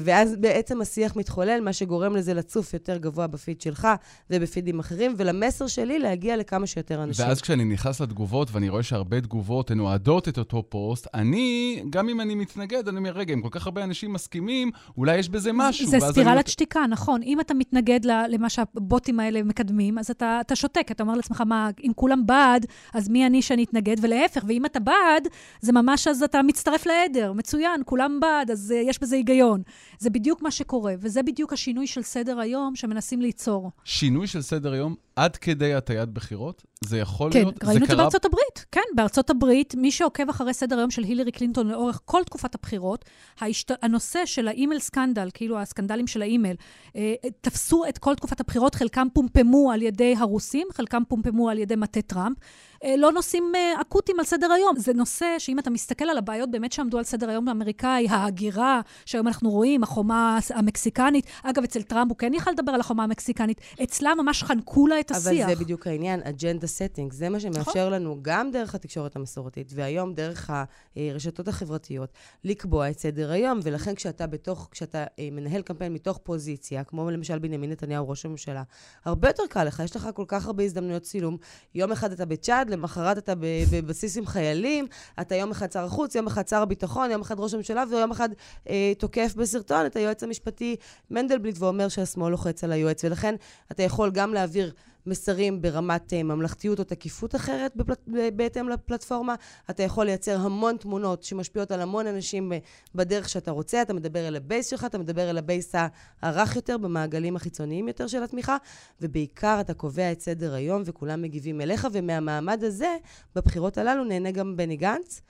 [0.00, 3.88] ואז בעצם השיח מתחולל, מה שגורם לזה לצוף יותר גבוה בפיד שלך
[4.30, 7.26] ובפידים אחרים, ולמסר שלי להגיע לכמה שיותר אנשים.
[7.26, 11.99] ואז כשאני נכנס לתגובות, ואני רואה שהרבה תגובות הן אוהדות את אותו פוסט, אני גם
[12.08, 15.50] אם אני מתנגד, אני אומר, רגע, אם כל כך הרבה אנשים מסכימים, אולי יש בזה
[15.54, 15.86] משהו.
[15.86, 17.22] זה סתירה לשתיקה, נכון.
[17.22, 21.70] אם אתה מתנגד למה שהבוטים האלה מקדמים, אז אתה, אתה שותק, אתה אומר לעצמך, מה,
[21.84, 23.96] אם כולם בעד, אז מי אני שאני אתנגד?
[24.00, 25.28] ולהפך, ואם אתה בעד,
[25.60, 27.32] זה ממש, אז אתה מצטרף לעדר.
[27.32, 29.62] מצוין, כולם בעד, אז uh, יש בזה היגיון.
[29.98, 33.70] זה בדיוק מה שקורה, וזה בדיוק השינוי של סדר היום שמנסים ליצור.
[33.84, 36.62] שינוי של סדר היום עד כדי הטיית בחירות?
[36.84, 37.58] זה יכול כן, להיות?
[37.58, 38.04] כן, ראינו את זה קרה...
[38.04, 38.64] בארצות הברית.
[38.72, 43.04] כן, בארצות הברית, מי שעוקב אחרי סדר היום של הילרי קלינטון לאורך כל תקופת הבחירות,
[43.40, 43.70] ההשת...
[43.82, 46.56] הנושא של ה email scandal, כאילו הסקנדלים של האימייל,
[46.96, 51.76] אה, תפסו את כל תקופת הבחירות, חלקם פומפמו על ידי הרוסים, חלקם פומפמו על ידי
[51.76, 52.36] מטה טראמפ.
[52.84, 54.76] אה, לא נושאים אה, אקוטיים על סדר היום.
[54.76, 59.26] זה נושא שאם אתה מסתכל על הבעיות באמת שעמדו על סדר היום האמריקאי, ההגירה, שהיום
[59.26, 64.16] אנחנו רואים, החומה המקסיקנית, אגב, אצל טראמפ הוא כן יכל לדבר על החומה המקסיקנית, אצלם
[64.18, 65.46] ממש חנקו לה את השיח.
[65.46, 67.92] אבל זה בדיוק העניין, agenda setting, זה מה שמאפשר נכון.
[67.92, 70.50] לנו גם דרך התקשורת המסורתית, והיום דרך
[70.96, 72.12] הרשתות החברתיות,
[72.44, 77.38] לקבוע את סדר היום, ולכן כשאתה בתוך, כשאתה אה, מנהל קמפיין מתוך פוזיציה, כמו למשל
[77.38, 78.62] בנימין נתניהו, ראש הממשלה,
[79.04, 81.36] הרבה יותר קל לך, יש לך כל כך הרבה הזדמנויות צילום.
[81.74, 83.32] יום אחד אתה בצ'אד, למחרת אתה
[83.70, 84.86] בבסיס עם חיילים,
[85.20, 88.28] אתה יום אחד שר החוץ, יום אחד שר הביטחון, יום אחד ראש הממשלה, ויום אחד
[88.68, 90.76] אה, תוקף בסרטון את היועץ המשפטי
[91.10, 93.04] מנדלבליט ואומר שהשמאל לוחץ על היועץ.
[93.04, 93.34] ולכן
[93.72, 94.72] אתה יכול גם להעביר
[95.06, 99.34] מסרים ברמת uh, ממלכתיות או תקיפות אחרת בפלט, בהתאם לפלטפורמה.
[99.70, 102.52] אתה יכול לייצר המון תמונות שמשפיעות על המון אנשים
[102.94, 103.82] בדרך שאתה רוצה.
[103.82, 105.74] אתה מדבר אל הבייס שלך, אתה מדבר אל הבייס
[106.22, 108.56] הרך יותר, במעגלים החיצוניים יותר של התמיכה,
[109.00, 112.96] ובעיקר אתה קובע את סדר היום וכולם מגיבים אליך, ומהמעמד הזה,
[113.36, 115.22] בבחירות הללו נהנה גם בני גנץ.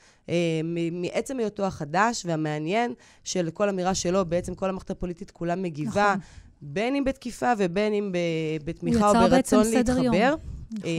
[0.92, 6.14] מעצם היותו החדש והמעניין של כל אמירה שלו, בעצם כל המערכת הפוליטית כולה מגיבה.
[6.16, 6.49] נכון.
[6.62, 8.12] בין אם בתקיפה ובין אם
[8.64, 10.34] בתמיכה או ברצון להתחבר.
[10.72, 10.90] נכון.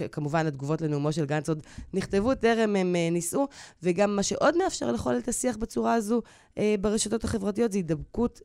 [0.00, 1.62] אה, כמובן, התגובות לנאומו של גנץ עוד
[1.94, 3.46] נכתבו, טרם הם אה, נישאו,
[3.82, 6.22] וגם מה שעוד מאפשר לחולל את השיח בצורה הזו
[6.58, 8.40] אה, ברשתות החברתיות זה הידבקות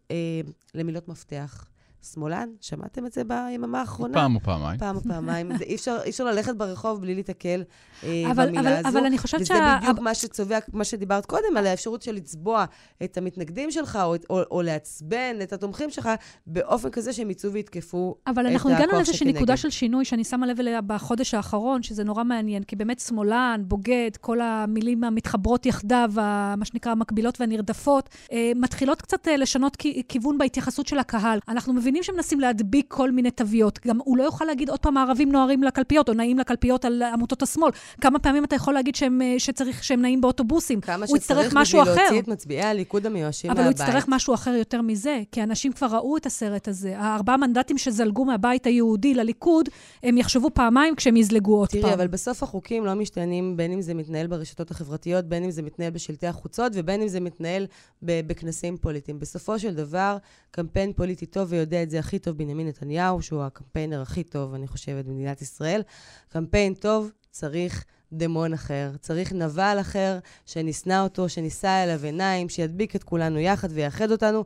[0.74, 1.66] למילות מפתח.
[2.14, 4.14] שמאלן, שמעתם את זה ביממה האחרונה?
[4.14, 4.80] פעם או פעמיים.
[4.80, 5.58] פעם או פעמיים.
[5.58, 7.64] זה, אי, אפשר, אי אפשר ללכת ברחוב בלי להתקל
[8.04, 8.98] אה, אבל, במילה אבל, הזו.
[8.98, 9.54] אבל אני חושבת וזה שה...
[9.54, 12.66] וזה בדיוק מה שצובע, מה שדיברת קודם, על האפשרות של לצבוע
[13.04, 16.10] את המתנגדים שלך, או, או, או לעצבן את התומכים שלך,
[16.48, 20.24] באופן כזה שהם יצאו ויתקפו את הכוח אבל אנחנו הגענו לאיזושהי נקודה של שינוי, שאני
[20.24, 25.66] שמה לב אליה בחודש האחרון, שזה נורא מעניין, כי באמת שמאלן, בוגד, כל המילים המתחברות
[25.66, 26.12] יחדיו,
[26.58, 31.40] מה שנקרא המקבילות והנרדפות, אה, מתחילות קצת אה, לשנות כיוון בהתייחסות של הקהל.
[31.48, 33.80] אנחנו מבינים מבינים שהם מנסים להדביק כל מיני תוויות.
[33.88, 37.42] גם הוא לא יוכל להגיד עוד פעם הערבים נוהרים לקלפיות, או נעים לקלפיות על עמותות
[37.42, 37.72] השמאל.
[38.02, 40.82] כמה פעמים אתה יכול להגיד שהם, אה, שצריך, שהם נעים באוטובוסים?
[40.82, 43.66] כמה שצריך בשביל להוציא את מצביעי הליכוד המיואשים מהבית.
[43.66, 46.98] אבל הוא יצטרך משהו אחר יותר מזה, כי אנשים כבר ראו את הסרט הזה.
[46.98, 49.70] הארבעה מנדטים שזלגו מהבית היהודי לליכוד,
[50.04, 51.92] הם יחשבו פעמיים כשהם יזלגו עוד תראי, פעם.
[51.92, 55.62] תראי, אבל בסוף החוקים לא משתנים, בין אם זה מתנהל ברשתות החברתיות, בין אם זה
[55.62, 57.66] מתנהל בשלטי החוצות, ובין אם זה מתנהל
[58.02, 59.20] בכנסים פוליטיים.
[59.20, 60.18] בסופו של דבר,
[60.52, 64.68] קמפיין פוליטי טוב, ויודע את זה הכי טוב בנימין נתניהו, שהוא הקמפיינר הכי טוב, אני
[64.68, 65.82] חושבת, במדינת ישראל.
[66.30, 73.04] קמפיין טוב צריך דמון אחר, צריך נבל אחר, שנשנא אותו, שנישא אליו עיניים, שידביק את
[73.04, 74.44] כולנו יחד ויאחד אותנו.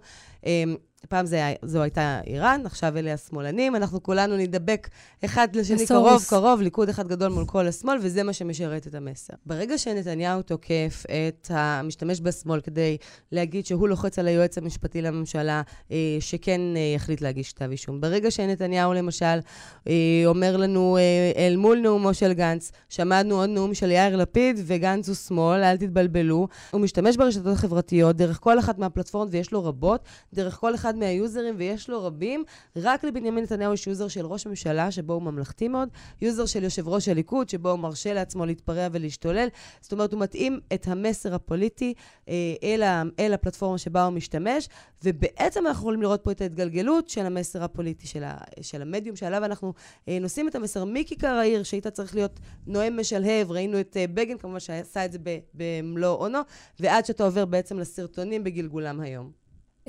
[1.05, 4.87] פעם זה, זו הייתה איראן, עכשיו אלה השמאלנים, אנחנו כולנו נדבק
[5.25, 9.33] אחד לשני קרוב קרוב, ליכוד אחד גדול מול כל השמאל, וזה מה שמשרת את המסר.
[9.45, 12.97] ברגע שנתניהו תוקף את המשתמש בשמאל כדי
[13.31, 18.31] להגיד שהוא לוחץ על היועץ המשפטי לממשלה, אה, שכן אה, יחליט להגיש כתב אישום, ברגע
[18.31, 19.39] שנתניהו למשל
[19.87, 19.93] אה,
[20.25, 20.97] אומר לנו
[21.35, 25.77] אל מול נאומו של גנץ, שמענו עוד נאום של יאיר לפיד וגנץ הוא שמאל, אל
[25.77, 30.97] תתבלבלו, הוא משתמש ברשתות החברתיות, דרך כל אחת מהפלטפורמות, ויש לו רבות, דרך כל אחד
[30.97, 32.43] מהיוזרים, ויש לו רבים.
[32.75, 35.89] רק לבנימין נתניהו יש יוזר של ראש ממשלה, שבו הוא ממלכתי מאוד,
[36.21, 39.47] יוזר של יושב ראש הליכוד, שבו הוא מרשה לעצמו להתפרע ולהשתולל.
[39.81, 41.93] זאת אומרת, הוא מתאים את המסר הפוליטי
[42.29, 44.69] אה, אל, ה, אל הפלטפורמה שבה הוא משתמש,
[45.03, 49.45] ובעצם אנחנו יכולים לראות פה את ההתגלגלות של המסר הפוליטי, של, ה, של המדיום שעליו
[49.45, 49.73] אנחנו
[50.07, 54.37] אה, נושאים את המסר מכיכר העיר, שהיית צריך להיות נואם משלהב, ראינו את אה, בגין
[54.37, 55.19] כמובן שעשה את זה
[55.53, 56.39] במלוא אונו,
[56.79, 59.38] ועד שאתה עובר בעצם לסרטונים בגלגולם היום.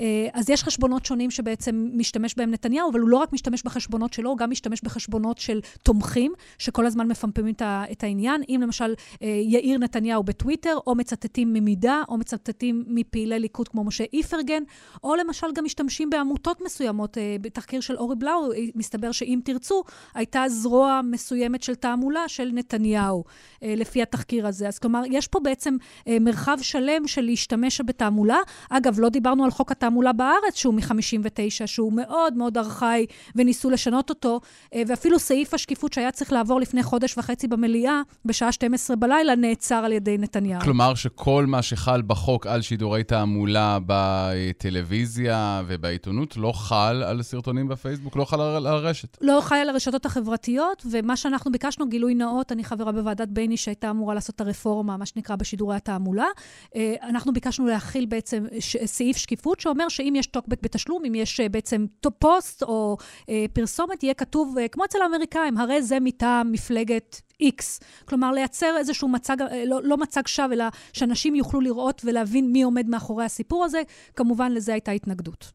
[0.01, 4.13] אה, אז יש חשבונות שונים שבעצם משתמש בהם נתניהו, אבל הוא לא רק משתמש בחשבונות
[4.13, 8.41] שלו, הוא גם משתמש בחשבונות של תומכים, שכל הזמן מפמפמים את העניין.
[8.49, 14.03] אם למשל אה, יאיר נתניהו בטוויטר, או מצטטים ממידה, או מצטטים מפעילי ליכוד כמו משה
[14.13, 14.63] איפרגן,
[15.03, 17.17] או למשל גם משתמשים בעמותות מסוימות.
[17.17, 19.83] אה, בתחקיר של אורי בלאו, מסתבר שאם תרצו,
[20.13, 23.23] הייתה זרוע מסוימת של תעמולה של נתניהו,
[23.61, 24.67] לפי התחקיר הזה.
[24.67, 28.37] אז כלומר, יש פה בעצם מרחב שלם של להשתמש בתעמולה.
[28.69, 29.71] אגב, לא דיברנו על חוק.
[29.91, 34.39] התעמולה בארץ, שהוא מ-59, שהוא מאוד מאוד ארכאי, וניסו לשנות אותו,
[34.75, 39.75] אה, ואפילו סעיף השקיפות שהיה צריך לעבור לפני חודש וחצי במליאה, בשעה 12 בלילה, נעצר
[39.75, 40.61] על ידי נתניהו.
[40.61, 48.15] כלומר שכל מה שחל בחוק על שידורי תעמולה בטלוויזיה ובעיתונות לא חל על סרטונים בפייסבוק,
[48.15, 49.17] לא חל על הרשת.
[49.21, 53.89] לא חל על הרשתות החברתיות, ומה שאנחנו ביקשנו, גילוי נאות, אני חברה בוועדת בייני שהייתה
[53.89, 56.27] אמורה לעשות את הרפורמה, מה שנקרא בשידורי התעמולה.
[56.75, 58.45] אה, אנחנו ביקשנו להכיל בעצם
[58.85, 61.85] סעיף שקיפות שאומר אומר שאם יש טוקבק בתשלום, אם יש אה, בעצם
[62.19, 62.97] פוסט או
[63.29, 67.83] אה, פרסומת, יהיה כתוב, אה, כמו אצל האמריקאים, הרי זה מטעם מפלגת X.
[68.05, 72.63] כלומר, לייצר איזשהו מצג, אה, לא, לא מצג שווא, אלא שאנשים יוכלו לראות ולהבין מי
[72.63, 73.81] עומד מאחורי הסיפור הזה.
[74.15, 75.51] כמובן, לזה הייתה התנגדות.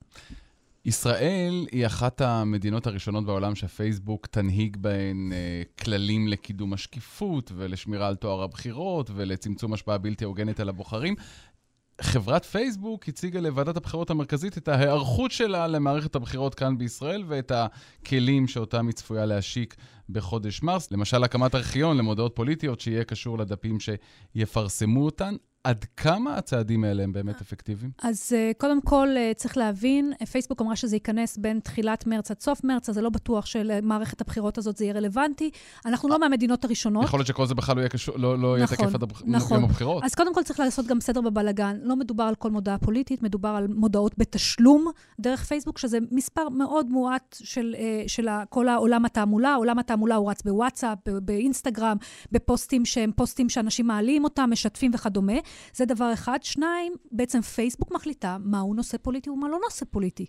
[0.85, 8.15] ישראל היא אחת המדינות הראשונות בעולם שפייסבוק תנהיג בהן אה, כללים לקידום השקיפות ולשמירה על
[8.15, 11.15] טוהר הבחירות ולצמצום השפעה בלתי הוגנת על הבוחרים.
[12.01, 18.49] חברת פייסבוק הציגה לוועדת הבחירות המרכזית את ההיערכות שלה למערכת הבחירות כאן בישראל ואת הכלים
[18.49, 19.77] שאותם היא צפויה להשיק
[20.09, 20.91] בחודש מרס.
[20.91, 25.35] למשל, הקמת ארכיון למודעות פוליטיות שיהיה קשור לדפים שיפרסמו אותן.
[25.67, 27.91] עד כמה הצעדים האלה הם באמת אפקטיביים?
[28.03, 32.41] אז uh, קודם כל, uh, צריך להבין, פייסבוק אמרה שזה ייכנס בין תחילת מרץ עד
[32.41, 35.51] סוף מרץ, אז זה לא בטוח שלמערכת הבחירות הזאת זה יהיה רלוונטי.
[35.87, 37.05] אנחנו לא מהמדינות הראשונות.
[37.05, 39.61] יכול להיות שכל זה בכלל לא יהיה, קשור, לא, לא נכון, יהיה תקף עד נכון.
[39.61, 40.05] יום הבחירות.
[40.05, 41.77] אז קודם כל צריך לעשות גם סדר בבלגן.
[41.83, 46.91] לא מדובר על כל מודעה פוליטית, מדובר על מודעות בתשלום דרך פייסבוק, שזה מספר מאוד
[46.91, 47.75] מועט של,
[48.07, 49.55] של כל העולם התעמולה.
[49.55, 51.97] עולם התעמולה הוא רץ בוואטסאפ, באינסטגרם,
[52.33, 55.37] בפוסטים שהם פוסטים שאנשים מעלים אותם, משתפים וכדומה.
[55.75, 56.39] זה דבר אחד.
[56.43, 60.27] שניים, בעצם פייסבוק מחליטה מהו נושא פוליטי ומה לא נושא פוליטי.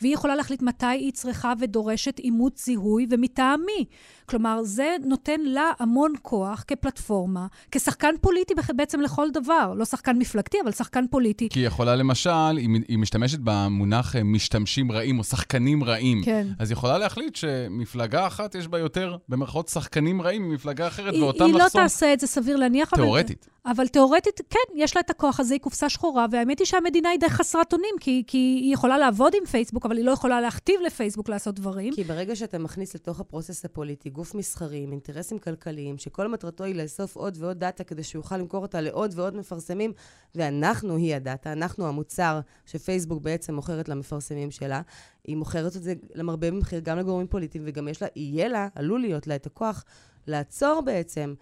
[0.00, 3.84] והיא יכולה להחליט מתי היא צריכה ודורשת אימות זיהוי ומטעם מי.
[4.26, 9.72] כלומר, זה נותן לה המון כוח כפלטפורמה, כשחקן פוליטי בעצם לכל דבר.
[9.76, 11.48] לא שחקן מפלגתי, אבל שחקן פוליטי.
[11.48, 16.46] כי היא יכולה למשל, אם היא משתמשת במונח אה, משתמשים רעים או שחקנים רעים, כן.
[16.58, 21.22] אז היא יכולה להחליט שמפלגה אחת יש בה יותר, במרכאות, שחקנים רעים ממפלגה אחרת, היא,
[21.22, 21.80] ואותם היא לחסום.
[21.80, 22.90] היא לא תעשה את זה, סביר להניח.
[22.94, 23.48] תיאורטית.
[23.64, 27.08] אבל, אבל תיאורטית, כן, יש לה את הכוח הזה, היא קופסה שחורה, והאמת היא שהמדינה
[27.08, 30.40] היא די חסרת אונים, כי, כי היא יכולה לעבוד עם פייסבוק, אבל היא לא יכולה
[30.40, 31.94] להכתיב לפייסבוק לעשות דברים.
[31.94, 36.74] כי ברגע שאתה מכניס לתוך הפרוסס הפוליטי גוף מסחרי עם אינטרסים כלכליים, שכל מטרתו היא
[36.74, 39.92] לאסוף עוד ועוד דאטה כדי שהוא יוכל למכור אותה לעוד ועוד מפרסמים,
[40.34, 44.80] ואנחנו היא הדאטה, אנחנו המוצר שפייסבוק בעצם מוכרת למפרסמים שלה,
[45.24, 49.00] היא מוכרת את זה למרבה במחיר גם לגורמים פוליטיים, וגם יש לה, יהיה לה, עלול
[49.00, 49.84] להיות לה את הכוח
[50.26, 51.34] לעצור בעצם.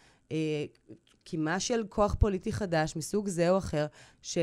[1.24, 3.86] קימה של כוח פוליטי חדש מסוג זה או אחר,
[4.22, 4.38] ש...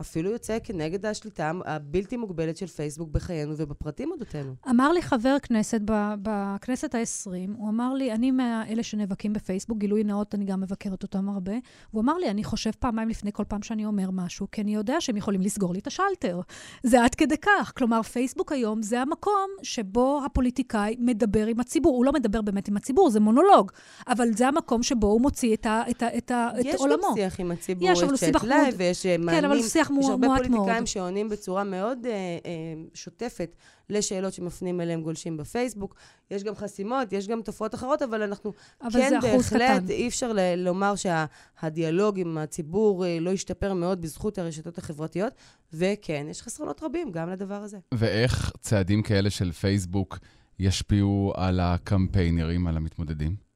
[0.00, 4.54] אפילו יוצא כנגד השליטה הבלתי מוגבלת של פייסבוק בחיינו ובפרטים אודותינו.
[4.70, 5.80] אמר לי חבר כנסת
[6.22, 11.28] בכנסת ה-20, הוא אמר לי, אני מאלה שנאבקים בפייסבוק, גילוי נאות, אני גם מבקרת אותם
[11.28, 11.52] הרבה,
[11.90, 15.00] הוא אמר לי, אני חושב פעמיים לפני כל פעם שאני אומר משהו, כי אני יודע
[15.00, 16.40] שהם יכולים לסגור לי את השלטר.
[16.82, 17.72] זה עד כדי כך.
[17.76, 21.96] כלומר, פייסבוק היום זה המקום שבו הפוליטיקאי מדבר עם הציבור.
[21.96, 23.70] הוא לא מדבר באמת עם הציבור, זה מונולוג,
[24.08, 26.96] אבל זה המקום שבו הוא מוציא את, ה, את, ה, את, ה, את יש עולמו.
[26.96, 29.40] יש גם שיח עם הציבור, יש chat live ויש מענים.
[29.40, 30.20] כן, אבל שיח מועט מאוד.
[30.20, 32.06] יש הרבה פוליטיקאים שעונים בצורה מאוד uh,
[32.44, 32.46] uh,
[32.94, 33.56] שוטפת
[33.90, 35.94] לשאלות שמפנים אליהם גולשים בפייסבוק.
[36.30, 40.54] יש גם חסימות, יש גם תופעות אחרות, אבל אנחנו אבל כן בהחלט, אי אפשר ל-
[40.54, 45.32] לומר שהדיאלוג שה- עם הציבור uh, לא השתפר מאוד בזכות הרשתות החברתיות,
[45.72, 47.78] וכן, יש חסרונות רבים גם לדבר הזה.
[47.94, 50.18] ואיך צעדים כאלה של פייסבוק
[50.58, 53.49] ישפיעו על הקמפיינרים, על המתמודדים?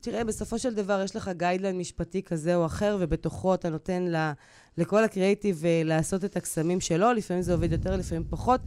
[0.00, 4.32] תראה, בסופו של דבר יש לך guideline משפטי כזה או אחר, ובתוכו אתה נותן ל,
[4.78, 8.60] לכל הקריאיטיב אה, לעשות את הקסמים שלו, לפעמים זה עובד יותר, לפעמים פחות.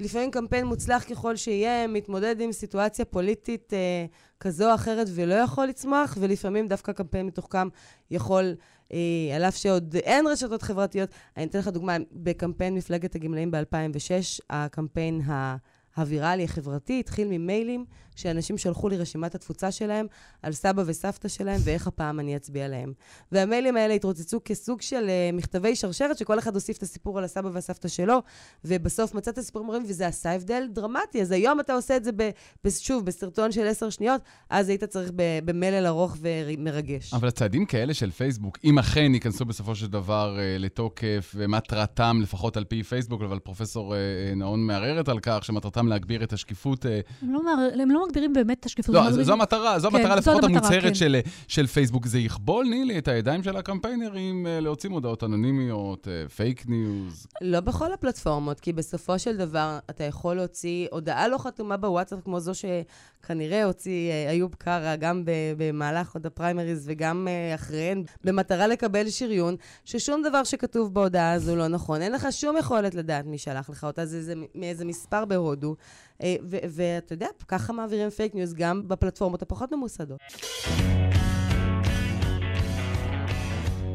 [0.00, 4.06] לפעמים קמפיין מוצלח ככל שיהיה, מתמודד עם סיטואציה פוליטית אה,
[4.40, 7.68] כזו או אחרת ולא יכול לצמוח, ולפעמים דווקא קמפיין מתוחכם
[8.10, 8.54] יכול,
[8.92, 8.98] אה,
[9.36, 11.10] על אף שעוד אין רשתות חברתיות.
[11.36, 15.56] אני אתן לך דוגמה, בקמפיין מפלגת הגמלאים ב-2006, הקמפיין ה...
[15.98, 17.84] הוויראלי, החברתי, התחיל ממיילים
[18.18, 20.06] שאנשים שלחו לי רשימת התפוצה שלהם
[20.42, 22.92] על סבא וסבתא שלהם ואיך הפעם אני אצביע להם.
[23.32, 27.50] והמיילים האלה התרוצצו כסוג של uh, מכתבי שרשרת, שכל אחד הוסיף את הסיפור על הסבא
[27.52, 28.22] והסבתא שלו,
[28.64, 31.22] ובסוף מצאת סיפורים רבים, וזה עשה הבדל דרמטי.
[31.22, 32.30] אז היום אתה עושה את זה, ב,
[32.64, 35.10] ב, שוב, בסרטון של עשר שניות, אז היית צריך
[35.44, 37.14] במלל ארוך ומרגש.
[37.14, 42.56] אבל הצעדים כאלה של פייסבוק, אם אכן ייכנסו בסופו של דבר uh, לתוקף, ומטרתם, לפחות
[42.56, 46.86] על פי פייסבוק, אבל פרופסור uh, נאון מערערת על כך, שמטרתם להגביר את השקיפות.
[47.22, 47.40] הם לא,
[47.82, 48.94] הם לא מגבירים באמת את השקיפות.
[48.94, 50.94] לא, זו, זו המטרה, זו כן, המטרה לפחות המוצהרת כן.
[50.94, 52.06] של, של פייסבוק.
[52.06, 57.26] זה יכבול, נילי, את הידיים של הקמפיינרים אה, להוציא מודעות אנונימיות, פייק אה, ניוז.
[57.40, 62.40] לא בכל הפלטפורמות, כי בסופו של דבר אתה יכול להוציא הודעה לא חתומה בוואטסאפ, כמו
[62.40, 65.22] זו שכנראה הוציא אה, איוב קרא, גם
[65.56, 72.02] במהלך עוד הפריימריז וגם אחריהן, במטרה לקבל שריון, ששום דבר שכתוב בהודעה הזו לא נכון.
[72.02, 75.76] אין לך שום יכולת לדעת מי שלח לך אותה, זה, זה מאיזה מספר בהודו.
[76.22, 80.20] אה, ואתה יודע, ככה מעבירים פייק ניוז גם בפלטפורמות הפחות ממוסדות.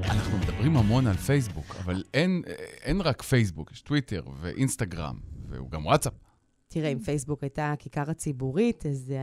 [0.03, 2.41] אנחנו מדברים המון על פייסבוק, אבל אין,
[2.81, 6.13] אין רק פייסבוק, יש טוויטר ואינסטגרם, והוא גם וואטסאפ.
[6.67, 9.13] תראה, אם פייסבוק הייתה הכיכר הציבורית, אז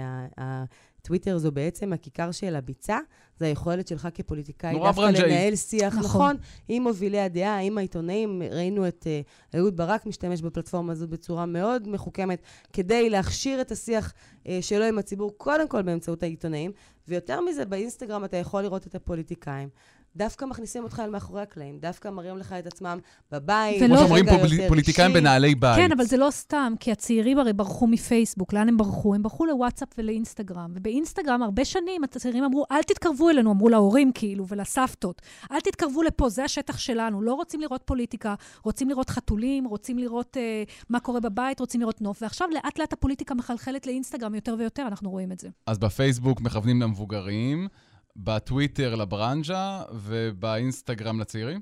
[1.02, 2.98] טוויטר זו בעצם הכיכר של הביצה,
[3.40, 6.04] זה היכולת שלך כפוליטיקאי דווקא לנהל שיח נכון.
[6.04, 6.36] נכון
[6.68, 8.42] עם מובילי הדעה, עם העיתונאים.
[8.50, 14.12] ראינו את uh, אהוד ברק משתמש בפלטפורמה הזו בצורה מאוד מחוכמת, כדי להכשיר את השיח
[14.60, 16.72] שלו עם הציבור, קודם כל באמצעות העיתונאים,
[17.08, 19.68] ויותר מזה, באינסטגרם אתה יכול לראות את הפוליטיקאים.
[20.16, 22.98] דווקא מכניסים אותך אל מאחורי הקלעים, דווקא מראים לך את עצמם
[23.32, 23.82] בבית.
[23.82, 24.36] כמו שאומרים פה
[24.68, 25.76] פוליטיקאים בנעלי בית.
[25.76, 28.52] כן, אבל זה לא סתם, כי הצעירים הרי ברחו מפייסבוק.
[28.52, 29.14] לאן הם ברחו?
[29.14, 30.72] הם ברחו לוואטסאפ ולאינסטגרם.
[30.74, 35.22] ובאינסטגרם הרבה שנים הצעירים אמרו, אל תתקרבו אלינו, אמרו להורים כאילו ולסבתות.
[35.52, 37.22] אל תתקרבו לפה, זה השטח שלנו.
[37.22, 42.00] לא רוצים לראות פוליטיקה, רוצים לראות חתולים, רוצים לראות אה, מה קורה בבית, רוצים לראות
[42.00, 42.22] נוף.
[42.22, 45.48] ועכשיו לאט לאט הפוליטיקה מחלחלת לאינסטגרם יותר ויותר, אנחנו רואים את זה.
[45.66, 47.68] אז בפייסבוק מכוונים למבוגרים.
[48.16, 51.60] בטוויטר לברנז'ה ובאינסטגרם לצעירים?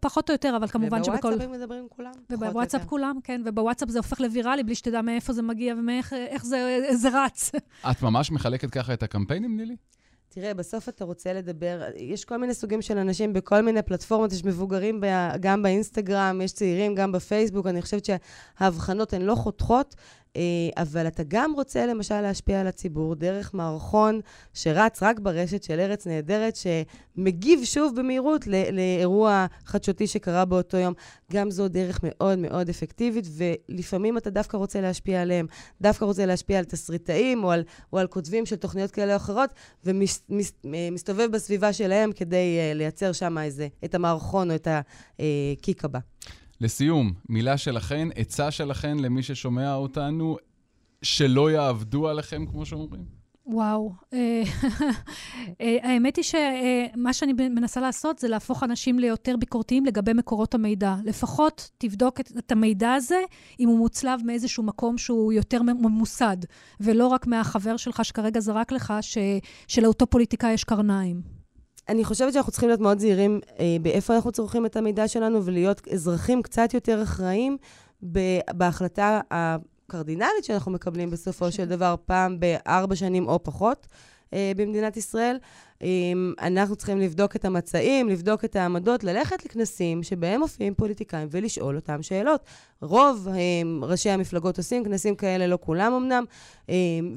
[0.00, 1.28] פחות או יותר, אבל כמובן שבכל...
[1.28, 2.12] ובוואטסאפ הם מדברים כולם.
[2.30, 7.08] ובוואטסאפ כולם, כן, ובוואטסאפ זה הופך לוויראלי בלי שתדע מאיפה זה מגיע ואיך זה, זה
[7.24, 7.52] רץ.
[7.90, 9.76] את ממש מחלקת ככה את הקמפיינים, נילי?
[10.28, 14.44] תראה, בסוף אתה רוצה לדבר, יש כל מיני סוגים של אנשים בכל מיני פלטפורמות, יש
[14.44, 15.00] מבוגרים
[15.40, 19.94] גם באינסטגרם, יש צעירים גם בפייסבוק, אני חושבת שההבחנות הן לא חותכות.
[20.36, 20.42] אה,
[20.76, 24.20] אבל אתה גם רוצה למשל להשפיע על הציבור דרך מערכון
[24.54, 30.94] שרץ רק ברשת של ארץ נהדרת, שמגיב שוב במהירות לאירוע חדשותי שקרה באותו יום.
[31.32, 35.46] גם זו דרך מאוד מאוד אפקטיבית, ולפעמים אתה דווקא רוצה להשפיע עליהם,
[35.80, 39.50] דווקא רוצה להשפיע על תסריטאים או על, או על כותבים של תוכניות כאלה או אחרות,
[39.84, 44.68] ומסתובב אה, בסביבה שלהם כדי uh, לייצר שם איזה, את המערכון או את
[45.18, 45.98] הקיק הבא.
[46.60, 50.36] לסיום, מילה שלכן, עצה שלכן למי ששומע אותנו,
[51.02, 53.20] שלא יעבדו עליכם, כמו שאומרים?
[53.46, 53.92] וואו.
[54.12, 54.42] אה,
[55.60, 60.96] אה, האמת היא שמה שאני מנסה לעשות זה להפוך אנשים ליותר ביקורתיים לגבי מקורות המידע.
[61.04, 63.20] לפחות תבדוק את המידע הזה,
[63.60, 66.36] אם הוא מוצלב מאיזשהו מקום שהוא יותר ממוסד,
[66.80, 68.94] ולא רק מהחבר שלך שכרגע זרק לך
[69.68, 71.39] שלאותו פוליטיקאי יש קרניים.
[71.88, 75.88] אני חושבת שאנחנו צריכים להיות מאוד זהירים אה, באיפה אנחנו צורכים את המידע שלנו, ולהיות
[75.88, 77.56] אזרחים קצת יותר אחראיים
[78.52, 83.86] בהחלטה הקרדינלית שאנחנו מקבלים בסופו של דבר, פעם בארבע שנים או פחות
[84.32, 85.38] אה, במדינת ישראל.
[86.40, 92.02] אנחנו צריכים לבדוק את המצעים, לבדוק את העמדות, ללכת לכנסים שבהם מופיעים פוליטיקאים ולשאול אותם
[92.02, 92.44] שאלות.
[92.82, 96.24] רוב הם, ראשי המפלגות עושים כנסים כאלה, לא כולם אמנם,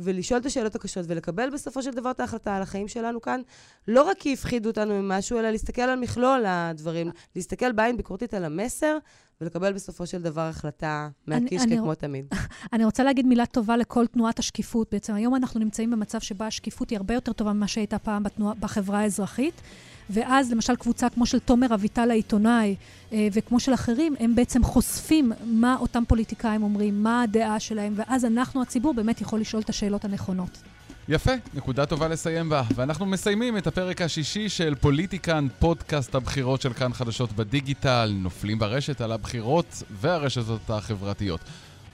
[0.01, 3.41] ולשאול את השאלות הקשות ולקבל בסופו של דבר את ההחלטה על החיים שלנו כאן,
[3.87, 8.45] לא רק כי הפחידו אותנו ממשהו, אלא להסתכל על מכלול הדברים, להסתכל בעין ביקורתית על
[8.45, 8.97] המסר
[9.41, 12.25] ולקבל בסופו של דבר החלטה מהקישקע כמו אני, תמיד.
[12.73, 14.87] אני רוצה להגיד מילה טובה לכל תנועת השקיפות.
[14.91, 18.53] בעצם היום אנחנו נמצאים במצב שבה השקיפות היא הרבה יותר טובה ממה שהייתה פעם בתנוע,
[18.59, 19.61] בחברה האזרחית.
[20.09, 22.75] ואז למשל קבוצה כמו של תומר אביטל העיתונאי,
[23.13, 28.25] אה, וכמו של אחרים, הם בעצם חושפים מה אותם פוליטיקאים אומרים, מה הדעה שלהם, ואז
[28.25, 30.72] אנחנו, הציבור, באמת יכול לשאול את השאלות הנכונות.
[31.07, 32.63] יפה, נקודה טובה לסיים בה.
[32.75, 39.01] ואנחנו מסיימים את הפרק השישי של פוליטיקן, פודקאסט הבחירות של כאן חדשות בדיגיטל, נופלים ברשת
[39.01, 41.39] על הבחירות והרשתות החברתיות.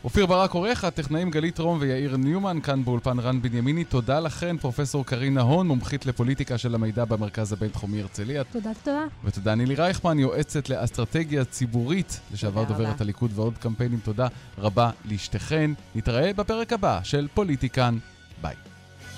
[0.03, 3.83] אופיר ברק עורך, הטכנאים גלית רום ויאיר ניומן, כאן באולפן רן בנימיני.
[3.83, 8.43] תודה לכן, פרופסור קרינה הון, מומחית לפוליטיקה של המידע במרכז הבינתחומי הרצליה.
[8.43, 9.05] תודה, תודה.
[9.23, 13.99] ותודה נילי רייכמן, יועצת לאסטרטגיה ציבורית, לשעבר דוברת הליכוד ועוד קמפיינים.
[14.03, 15.71] תודה רבה לשתיכן.
[15.95, 17.97] נתראה בפרק הבא של פוליטיקן.
[18.41, 18.68] ביי.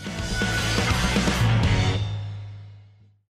[0.06, 0.61] Bye.